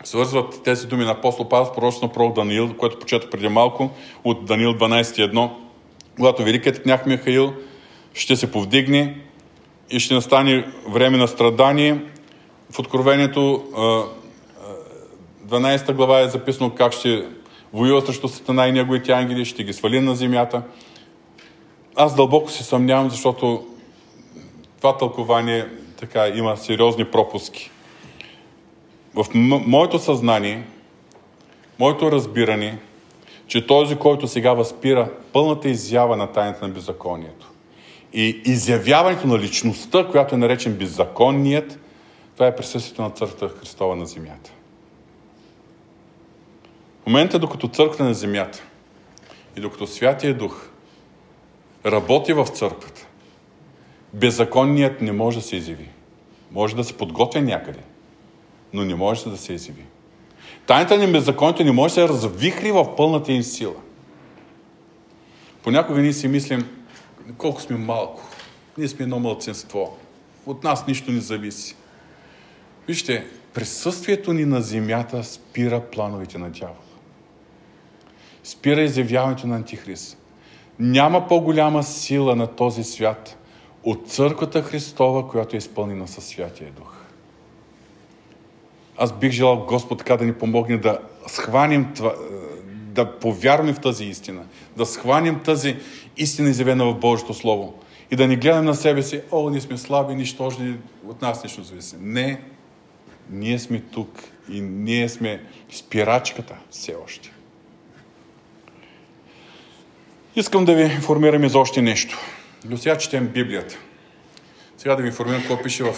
[0.04, 3.90] свързват тези думи на апостол Павел с пророчно пророк Даниил, което почета преди малко
[4.24, 5.50] от Даниил 12.1,
[6.16, 7.54] когато великият княг Михаил
[8.14, 9.18] ще се повдигне
[9.90, 12.00] и ще настане време на страдание.
[12.70, 13.64] В Откровението
[15.46, 17.26] 12 глава е записано как ще
[17.72, 20.62] воюва срещу Сатана и неговите ангели, ще ги свали на земята.
[21.96, 23.66] Аз дълбоко се съмнявам, защото
[24.78, 25.66] това тълкование
[26.00, 27.70] така има сериозни пропуски.
[29.14, 29.26] В
[29.66, 30.62] моето съзнание,
[31.78, 32.78] моето разбиране,
[33.52, 37.50] че този, който сега възпира пълната изява на тайната на беззаконието
[38.12, 41.78] и изявяването на личността, която е наречен беззаконният,
[42.34, 44.52] това е присъствието на Църквата Христова на земята.
[47.02, 48.62] В момента, докато църквата на земята
[49.56, 50.68] и докато Святия Дух
[51.86, 53.06] работи в църквата,
[54.12, 55.88] беззаконният не може да се изяви.
[56.52, 57.82] Може да се подготвя някъде,
[58.72, 59.84] но не може да се изяви.
[60.66, 63.74] Тайната на беззаконието не може да се развихри в пълната им сила.
[65.62, 66.68] Понякога ние си мислим,
[67.38, 68.22] колко сме малко.
[68.78, 69.96] Ние сме едно мълцинство.
[70.46, 71.76] От нас нищо не зависи.
[72.88, 76.76] Вижте, присъствието ни на земята спира плановете на дявола.
[78.44, 80.18] Спира изявяването на Антихрист.
[80.78, 83.38] Няма по-голяма сила на този свят
[83.84, 86.91] от църквата Христова, която е изпълнена със Святия Дух.
[88.96, 92.14] Аз бих желал Господ така да ни помогне да схваним това,
[92.68, 94.42] да повярваме в тази истина,
[94.76, 95.76] да схванем тази
[96.16, 97.74] истина, изявена в Божието Слово
[98.10, 100.76] и да не гледаме на себе си, о, ние сме слаби, нищожни,
[101.06, 101.96] от нас нищо зависи.
[102.00, 102.40] Не,
[103.30, 107.32] ние сме тук и ние сме спирачката все още.
[110.36, 112.18] Искам да ви информирам за още нещо.
[112.64, 113.78] До сега четем Библията.
[114.78, 115.94] Сега да ви информирам какво пише в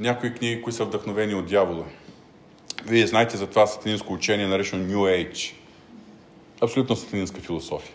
[0.00, 1.84] някои книги, които са вдъхновени от дявола.
[2.86, 5.54] Вие знаете за това сатанинско учение, наречено New Age.
[6.60, 7.94] Абсолютно сатанинска философия.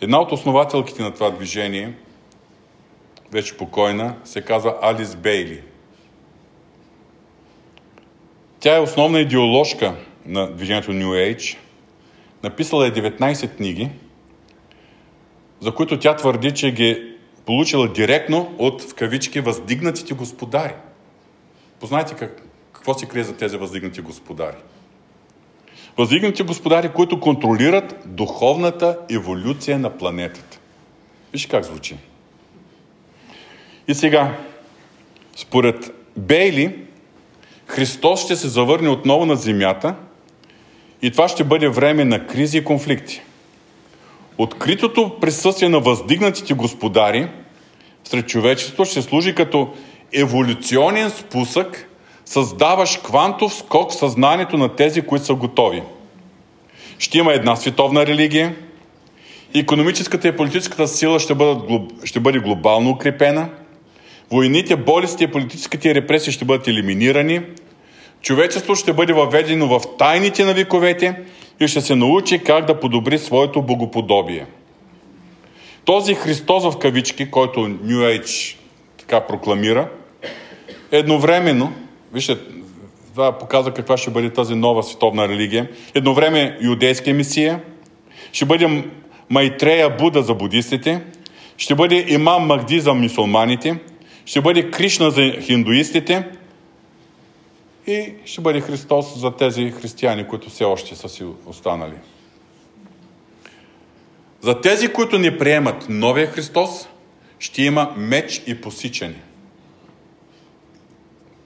[0.00, 1.94] Една от основателките на това движение,
[3.32, 5.62] вече покойна, се казва Алис Бейли.
[8.60, 9.94] Тя е основна идеоложка
[10.26, 11.56] на движението New Age.
[12.42, 13.90] Написала е 19 книги–
[15.60, 17.15] за които тя твърди, че ги
[17.46, 20.74] получила директно от, в кавички, въздигнатите господари.
[21.80, 22.42] Познайте как,
[22.72, 24.56] какво се крие за тези въздигнати господари.
[25.96, 30.58] Въздигнати господари, които контролират духовната еволюция на планетата.
[31.32, 31.96] Виж как звучи.
[33.88, 34.38] И сега,
[35.36, 36.78] според Бейли,
[37.66, 39.94] Христос ще се завърне отново на земята
[41.02, 43.22] и това ще бъде време на кризи и конфликти.
[44.38, 47.28] Откритото присъствие на въздигнатите господари
[48.04, 49.68] сред човечеството ще служи като
[50.12, 51.88] еволюционен спусък,
[52.24, 55.82] създаваш квантов скок в съзнанието на тези, които са готови.
[56.98, 58.54] Ще има една световна религия,
[59.54, 61.62] економическата и политическата сила ще, бъдат,
[62.04, 63.48] ще бъде глобално укрепена,
[64.30, 67.40] войните, болестите и политическите репресии ще бъдат елиминирани,
[68.22, 71.22] човечеството ще бъде въведено в тайните на вековете
[71.60, 74.46] и ще се научи как да подобри своето богоподобие.
[75.84, 78.56] Този Христос в кавички, който New Age
[78.98, 79.88] така прокламира,
[80.92, 81.72] едновременно,
[82.12, 82.38] вижте,
[83.12, 87.60] това показва каква ще бъде тази нова световна религия, едно време юдейския месия,
[88.32, 88.84] ще бъде
[89.30, 91.00] Майтрея Буда за будистите,
[91.56, 93.78] ще бъде Имам Махди за мусулманите,
[94.26, 96.24] ще бъде Кришна за хиндуистите
[97.86, 101.94] и ще бъде Христос за тези християни, които все още са си останали.
[104.40, 106.88] За тези, които не приемат новия Христос,
[107.38, 109.22] ще има меч и посичане.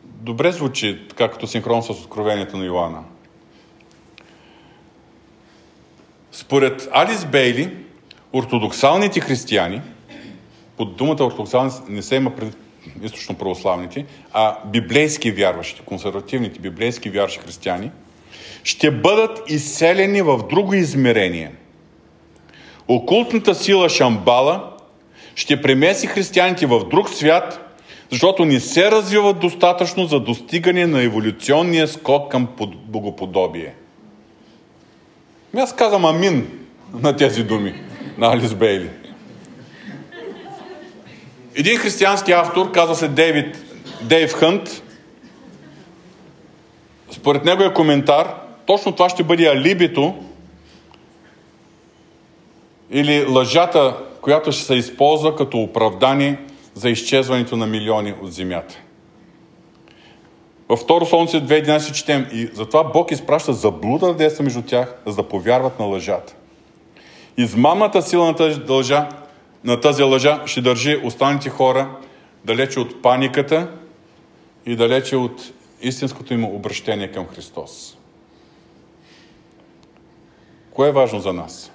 [0.05, 3.05] Добре звучи, така като синхрон с откровението на Йоанна.
[6.33, 7.77] Според Алис Бейли,
[8.33, 9.83] ортодоксалните християни,
[10.77, 12.57] под думата ортодоксални не се има пред
[13.03, 17.91] източно православните, а библейски вярващи, консервативните библейски вярващи християни,
[18.65, 21.53] ще бъдат изселени в друго измерение.
[22.89, 24.71] Окултната сила Шамбала
[25.35, 27.77] ще премеси християните в друг свят,
[28.11, 32.49] защото не се развиват достатъчно за достигане на еволюционния скок към
[32.87, 33.75] богоподобие.
[35.55, 36.59] Ами аз казвам амин
[36.95, 37.75] на тези думи
[38.19, 38.91] на Алис Бейли.
[41.61, 43.65] Един християнски автор, казва се Дейвид,
[44.03, 44.83] Дейв Хънт,
[47.11, 48.35] според неговия коментар,
[48.67, 50.15] точно това ще бъде алибито
[52.91, 56.39] или лъжата, която ще се използва като оправдание
[56.75, 58.79] за изчезването на милиони от земята.
[60.69, 65.17] Във второ Солнце 2011 четем и затова Бог изпраща заблуда да са между тях, за
[65.17, 66.35] да повярват на лъжата.
[67.37, 69.09] Измамната сила на тази лъжа,
[69.65, 71.91] на тази лъжа ще държи останалите хора
[72.45, 73.71] далече от паниката
[74.67, 75.53] и далече от
[75.83, 77.97] истинското им обращение към Христос.
[80.71, 81.73] Кое е важно за нас?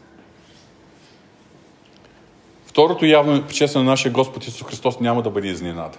[2.65, 5.97] Второто явно причестване на нашия Господ Исус Христос няма да бъде изненада.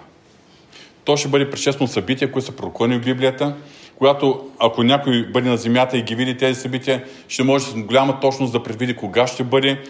[1.04, 3.56] То ще бъде предшествено събитие, които са прокълни в Библията,
[3.98, 8.20] когато ако някой бъде на земята и ги види тези събития, ще може с голяма
[8.20, 9.84] точност да предвиди кога ще бъде.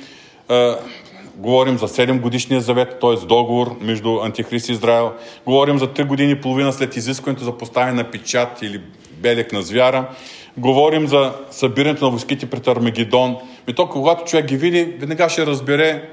[1.39, 3.27] Говорим за 7 годишния завет, т.е.
[3.27, 5.13] договор между Антихрист и Израел.
[5.45, 8.83] Говорим за 3 години и половина след изискването за поставяне на печат или
[9.13, 10.09] белек на звяра.
[10.57, 13.37] Говорим за събирането на войските пред Армагедон.
[13.69, 16.11] И то, когато човек ги види, веднага ще разбере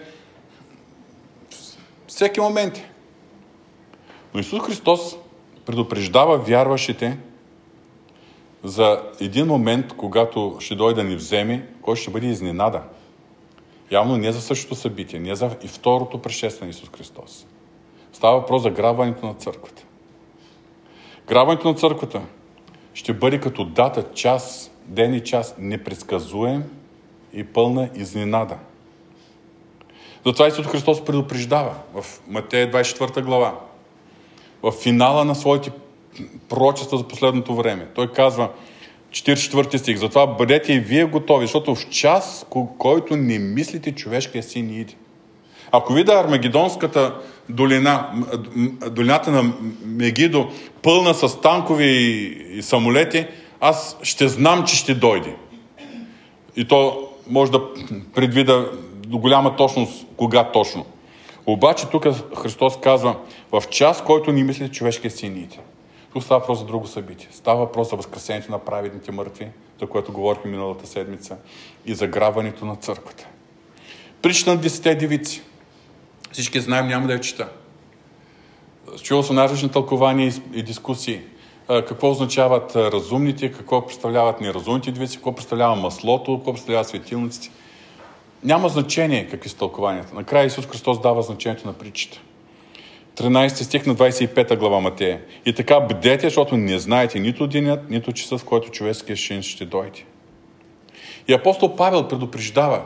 [2.08, 2.82] всеки момент.
[4.34, 5.16] Но Исус Христос
[5.66, 7.18] предупреждава вярващите
[8.64, 12.82] за един момент, когато ще дойде да ни вземе, който ще бъде изненада.
[13.94, 17.46] Явно не за същото събитие, не за и второто пришествие на Исус Христос.
[18.14, 19.84] Става въпрос за грабването на църквата.
[21.28, 22.22] Грабването на църквата
[22.94, 26.64] ще бъде като дата, час, ден и час, непредсказуем
[27.34, 28.58] и пълна изненада.
[30.26, 33.60] Затова Исус Христос предупреждава в Матея 24 глава
[34.64, 35.72] в финала на своите
[36.50, 37.88] пророчества за последното време.
[37.96, 38.50] Той казва,
[39.14, 42.46] 44 стих, затова бъдете и вие готови, защото в час,
[42.78, 44.94] който не мислите, човешкия син иде.
[45.72, 47.16] Ако видя Армагедонската
[47.50, 48.10] долина,
[48.92, 49.54] долината на
[49.86, 50.50] Мегидо,
[50.82, 53.26] пълна с танкови и, самолети,
[53.60, 55.36] аз ще знам, че ще дойде.
[56.56, 57.74] И то може да
[58.16, 58.72] предвида
[59.08, 60.86] до голяма точност кога точно.
[61.46, 62.08] Обаче тук
[62.42, 63.16] Христос казва,
[63.52, 65.60] в час, който ни мисли човешкия сините.
[66.14, 67.28] Тук става въпрос за друго събитие.
[67.32, 69.48] Става въпрос за възкресението на праведните мъртви,
[69.80, 71.38] за което говорихме миналата седмица,
[71.86, 73.28] и за грабването на църквата.
[74.22, 75.42] Причина на десете девици.
[76.32, 77.50] Всички знаем, няма да я чета.
[79.02, 81.22] Чувал съм най-различни тълкования и дискусии.
[81.68, 87.50] Какво означават разумните, какво представляват неразумните девици, какво представлява маслото, какво представляват светилниците.
[88.44, 90.16] Няма значение какви са тълкованията.
[90.16, 92.22] Накрая Исус Христос дава значението на притчата.
[93.16, 95.22] 13 стих на 25 глава Матея.
[95.46, 99.66] И така бдете, защото не знаете нито денят, нито часа, в който човешкият шин ще
[99.66, 100.04] дойде.
[101.28, 102.82] И апостол Павел предупреждава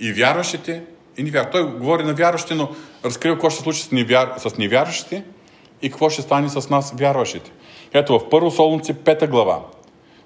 [0.00, 0.82] и вярващите,
[1.18, 1.52] и невярващите.
[1.52, 2.68] Той говори на вярващите, но
[3.04, 4.34] разкрива какво ще се случи с, невяр...
[4.58, 5.24] невярващите
[5.82, 7.50] и какво ще стане с нас, вярващите.
[7.92, 9.60] Ето в Първо Солунци, 5 глава,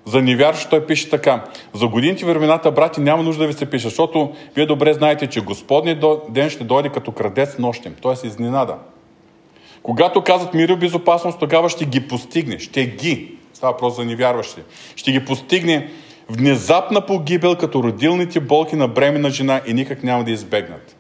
[0.05, 1.45] За невярващ той пише така.
[1.75, 5.41] За годините времената, брати, няма нужда да ви се пише, защото вие добре знаете, че
[5.41, 8.27] Господният ден ще дойде като крадец нощем, т.е.
[8.27, 8.79] изненада.
[9.83, 12.59] Когато казват мир и безопасност, тогава ще ги постигне.
[12.59, 13.35] Ще ги.
[13.55, 14.61] Става просто за невярващи.
[14.97, 15.91] Ще ги постигне
[16.29, 20.97] внезапна погибел, като родилните болки на бремена жена и никак няма да избегнат.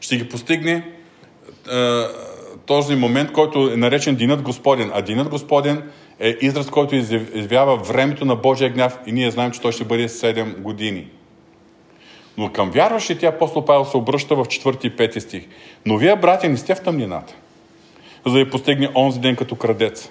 [0.00, 0.82] Ще ги постигне е,
[2.66, 4.90] този момент, който е наречен Денят Господен.
[4.94, 9.60] А Денят Господен е израз, който изявява времето на Божия гняв и ние знаем, че
[9.60, 11.06] той ще бъде 7 години.
[12.38, 15.46] Но към вярващите апостол Павел се обръща в 4 и 5 стих.
[15.86, 17.34] Но вие, братя, не сте в тъмнината,
[18.26, 20.10] за да ви постигне онзи ден като крадец.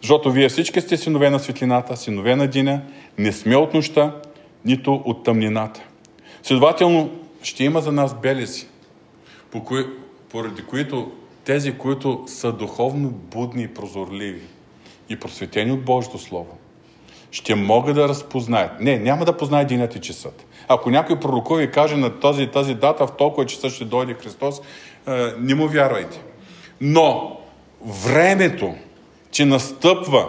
[0.00, 2.80] Защото вие всички сте синове на светлината, синове на Дина,
[3.18, 4.14] не сме от нощта,
[4.64, 5.82] нито от тъмнината.
[6.42, 7.10] Следователно,
[7.42, 8.66] ще има за нас белези,
[9.50, 9.84] по кои,
[10.30, 11.12] поради които
[11.44, 14.42] тези, които са духовно будни и прозорливи
[15.08, 16.58] и просветени от Божието Слово,
[17.30, 18.80] ще могат да разпознаят.
[18.80, 20.46] Не, няма да познае денят и часът.
[20.68, 24.60] Ако някой пророкува и каже на тази, тази дата, в толкова часа ще дойде Христос,
[25.38, 26.22] не му вярвайте.
[26.80, 27.38] Но
[27.86, 28.74] времето,
[29.30, 30.26] че настъпва,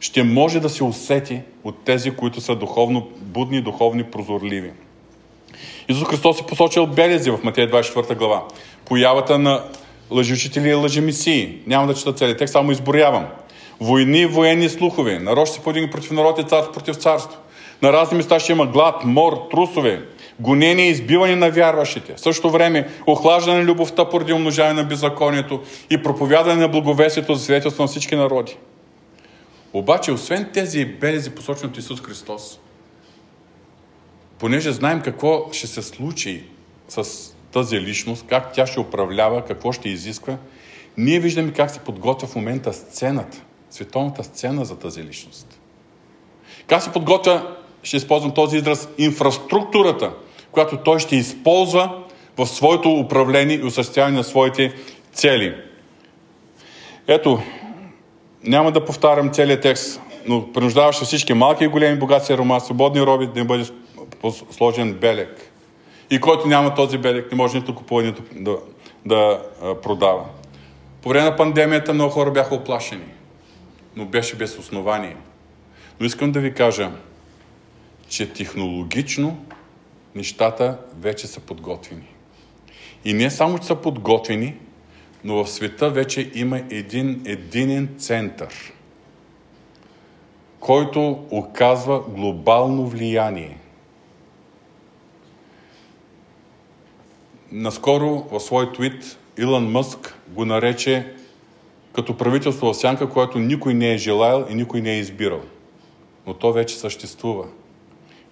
[0.00, 4.70] ще може да се усети от тези, които са духовно будни, духовни прозорливи.
[5.88, 8.44] Исус Христос е посочил белези в Матея 24 глава.
[8.84, 9.62] Появата на
[10.10, 11.58] лъжучители и лъжемисии.
[11.66, 13.26] Няма да чета цели текст, само изборявам.
[13.80, 15.18] Войни, военни слухове.
[15.18, 17.38] Народ ще се подигне против народ и царство против царство.
[17.82, 20.02] На разни места ще има глад, мор, трусове,
[20.40, 22.14] гонение и избиване на вярващите.
[22.14, 27.44] В същото време охлаждане на любовта поради умножаване на беззаконието и проповядане на благовесието за
[27.44, 28.56] свидетелство на всички народи.
[29.72, 32.60] Обаче, освен тези белези, посочени от Исус Христос,
[34.38, 36.44] понеже знаем какво ще се случи
[36.88, 37.04] с
[37.52, 40.36] тази личност, как тя ще управлява, какво ще изисква,
[40.96, 43.38] ние виждаме как се подготвя в момента сцената,
[43.70, 45.60] световната сцена за тази личност.
[46.66, 47.56] Как се подготвя,
[47.86, 50.10] ще използвам този израз, инфраструктурата,
[50.52, 52.02] която той ще използва
[52.36, 54.74] в своето управление и осъществяване на своите
[55.12, 55.54] цели.
[57.08, 57.42] Ето,
[58.44, 63.26] няма да повтарям целият текст, но принуждаваше всички малки и големи богатства рома, свободни роби
[63.26, 63.64] да им бъде
[64.50, 65.52] сложен белек.
[66.10, 68.56] И който няма този белек, не може нито купува, да,
[69.06, 69.42] да
[69.82, 70.24] продава.
[71.02, 73.08] По време на пандемията много хора бяха оплашени,
[73.96, 75.16] но беше без основание.
[76.00, 76.90] Но искам да ви кажа,
[78.08, 79.44] че технологично
[80.14, 82.08] нещата вече са подготвени.
[83.04, 84.54] И не само, че са подготвени,
[85.24, 88.72] но в света вече има един единен център,
[90.60, 93.58] който оказва глобално влияние.
[97.52, 101.14] Наскоро в свой твит Илон Мъск го нарече
[101.92, 105.40] като правителство в сянка, което никой не е желаял и никой не е избирал.
[106.26, 107.46] Но то вече съществува.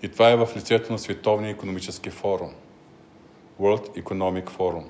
[0.05, 2.51] И това е в лицето на Световния економически форум.
[3.61, 4.85] World Economic Forum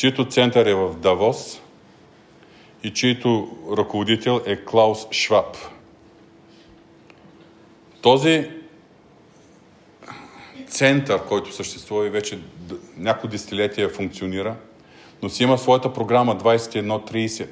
[0.00, 1.60] чието център е в Давос
[2.82, 5.56] и чието ръководител е Клаус Шваб.
[8.02, 8.50] Този
[10.68, 12.38] център, който съществува и вече
[12.96, 14.56] няколко десетилетия функционира,
[15.22, 17.48] но си има своята програма 2130,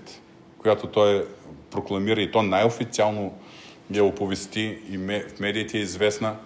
[0.59, 1.27] която той
[1.71, 3.39] прокламира и то най-официално
[3.91, 6.37] я оповести и в медиите е известна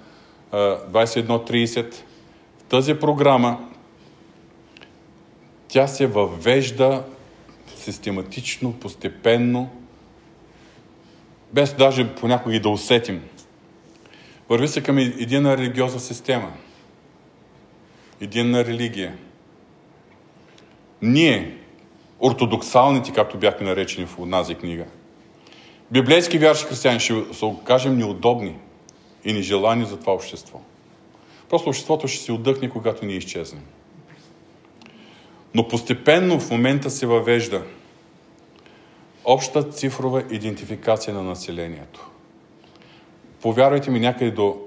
[0.52, 1.94] 2130.
[2.58, 3.68] В тази програма
[5.68, 7.04] тя се въвежда
[7.76, 9.70] систематично, постепенно,
[11.52, 13.22] без даже понякога и да усетим.
[14.48, 16.52] Върви се към едина религиозна система,
[18.20, 19.16] единна религия.
[21.02, 21.56] Ние,
[22.20, 24.84] ортодоксалните, както бяхме наречени в однази книга,
[25.92, 28.58] библейски вярши християни ще се окажем неудобни
[29.24, 30.60] и нежелани за това общество.
[31.48, 33.62] Просто обществото ще се отдъхне, когато ние изчезнем.
[35.54, 37.62] Но постепенно в момента се въвежда
[39.24, 42.10] обща цифрова идентификация на населението.
[43.42, 44.60] Повярвайте ми, някъде до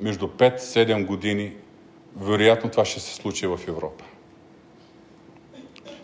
[0.00, 1.52] между 5-7 години,
[2.16, 4.04] вероятно това ще се случи в Европа.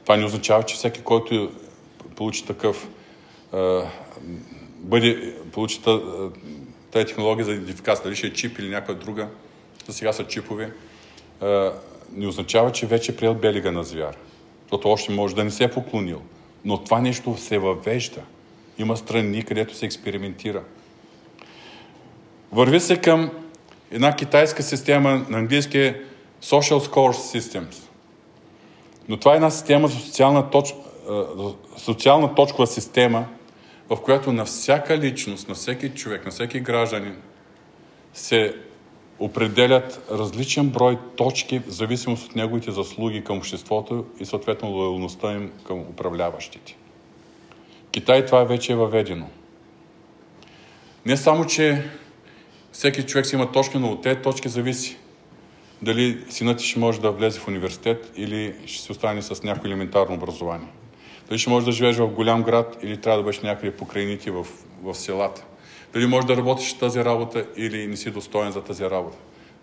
[0.03, 1.53] Това не означава, че всеки, който
[2.17, 2.89] получи такъв,
[4.79, 5.81] бъде, получи
[6.91, 9.29] тази технология за идентификация, дали ще е чип или някаква друга,
[9.87, 10.67] за сега са чипови,
[12.13, 14.17] не означава, че вече е приел белига на звяр.
[14.63, 16.23] Защото още може да не се е поклонил.
[16.65, 18.21] Но това нещо се въвежда.
[18.79, 20.63] Има страни, където се експериментира.
[22.53, 23.31] Върви се към
[23.91, 26.03] една китайска система, на английски е
[26.43, 27.75] Social Score Systems.
[29.09, 30.75] Но това е една система за социална, точ...
[31.77, 33.27] социална точкова система,
[33.91, 37.17] в която на всяка личност, на всеки човек, на всеки гражданин
[38.15, 38.55] се
[39.19, 45.53] определят различен брой точки в зависимост от неговите заслуги към обществото и съответно лоялността им
[45.67, 46.77] към управляващите.
[47.91, 49.27] Китай това вече е въведено.
[51.07, 51.91] Не само, че
[52.73, 54.97] всеки човек си има точки, но от тези точки зависи
[55.83, 59.69] дали синът ти ще може да влезе в университет или ще се остане с някакво
[59.69, 60.69] елементарно образование.
[61.31, 64.47] Дали ще можеш да живееш в голям град или трябва да бъдеш някъде покрайните в,
[64.83, 65.45] в селата.
[65.93, 69.17] Дали можеш да работиш тази работа или не си достоен за тази работа.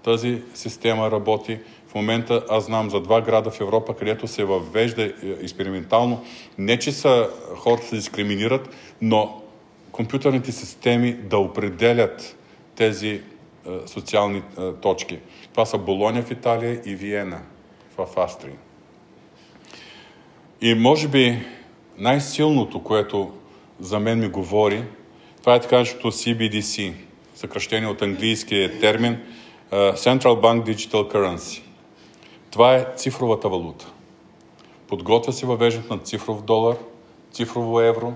[0.03, 1.60] Тази система работи.
[1.88, 5.11] В момента аз знам за два града в Европа, където се въвежда е,
[5.41, 6.26] експериментално.
[6.57, 8.69] Не, че са, хората се дискриминират,
[9.02, 9.41] но
[9.91, 12.38] компютърните системи да определят
[12.76, 13.22] тези е,
[13.85, 15.19] социални е, точки.
[15.52, 17.41] Това са Болоня в Италия и Виена
[17.98, 18.56] в Австрия.
[20.61, 21.45] И може би
[21.98, 23.32] най-силното, което
[23.80, 24.84] за мен ми говори,
[25.40, 26.94] това е така защото CBDC,
[27.36, 29.18] съкръщение от английския термин
[29.72, 31.61] Central Bank Digital Currency.
[32.52, 33.91] Това е цифровата валута.
[34.88, 36.76] Подготвя се въвеждането на цифров долар,
[37.32, 38.14] цифрово евро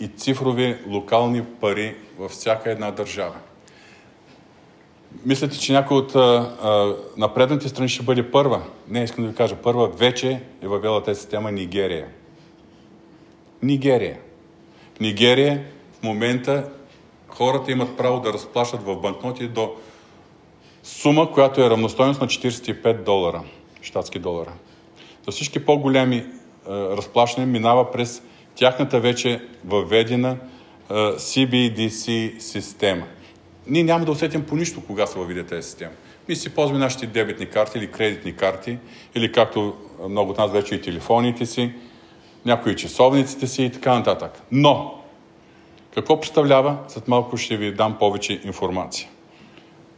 [0.00, 3.34] и цифрови локални пари във всяка една държава.
[5.26, 6.14] Мислите, че някой от
[7.16, 8.62] напредните страни ще бъде първа?
[8.88, 9.56] Не, искам да ви кажа.
[9.56, 12.08] Първа вече е въвела тази система Нигерия.
[13.62, 14.18] Нигерия.
[15.00, 15.64] Нигерия
[16.00, 16.68] в момента
[17.28, 19.72] хората имат право да разплащат в банкноти до
[20.82, 23.42] сума, която е равностойност на 45 долара,
[23.82, 24.52] щатски долара.
[25.26, 26.24] За всички по-голями е,
[26.70, 28.22] разплащания минава през
[28.54, 30.36] тяхната вече въведена
[30.90, 33.06] е, CBDC система.
[33.66, 35.92] Ние няма да усетим по нищо, кога се въведе тази система.
[36.28, 38.78] Ние си ползваме нашите дебетни карти или кредитни карти,
[39.14, 39.74] или както
[40.08, 41.72] много от нас вече и телефоните си,
[42.46, 44.42] някои часовниците си и така нататък.
[44.52, 45.02] Но,
[45.94, 46.76] какво представлява?
[46.88, 49.08] След малко ще ви дам повече информация.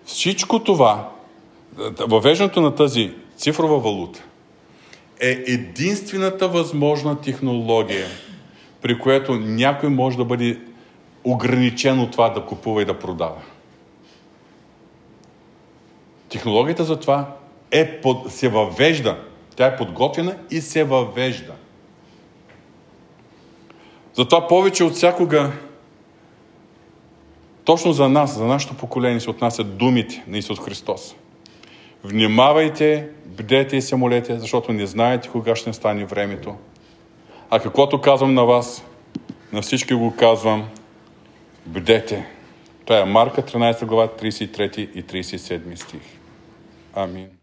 [0.05, 1.11] Всичко това,
[1.99, 4.23] въвеждането на тази цифрова валута,
[5.21, 8.07] е единствената възможна технология,
[8.83, 10.61] при която някой може да бъде
[11.25, 13.43] ограничен от това да купува и да продава.
[16.29, 17.35] Технологията за това
[17.71, 19.19] е под, се въвежда.
[19.57, 21.53] Тя е подготвена и се въвежда.
[24.15, 25.53] Затова повече от всякога
[27.65, 31.15] точно за нас, за нашето поколение се отнасят думите на Исус Христос.
[32.05, 36.57] Внимавайте, бдете и се молете, защото не знаете кога ще стане времето.
[37.51, 38.85] А каквото казвам на вас,
[39.53, 40.69] на всички го казвам,
[41.67, 42.27] бдете.
[42.85, 46.03] Това е Марка 13 глава 33 и 37 стих.
[46.95, 47.34] Амин.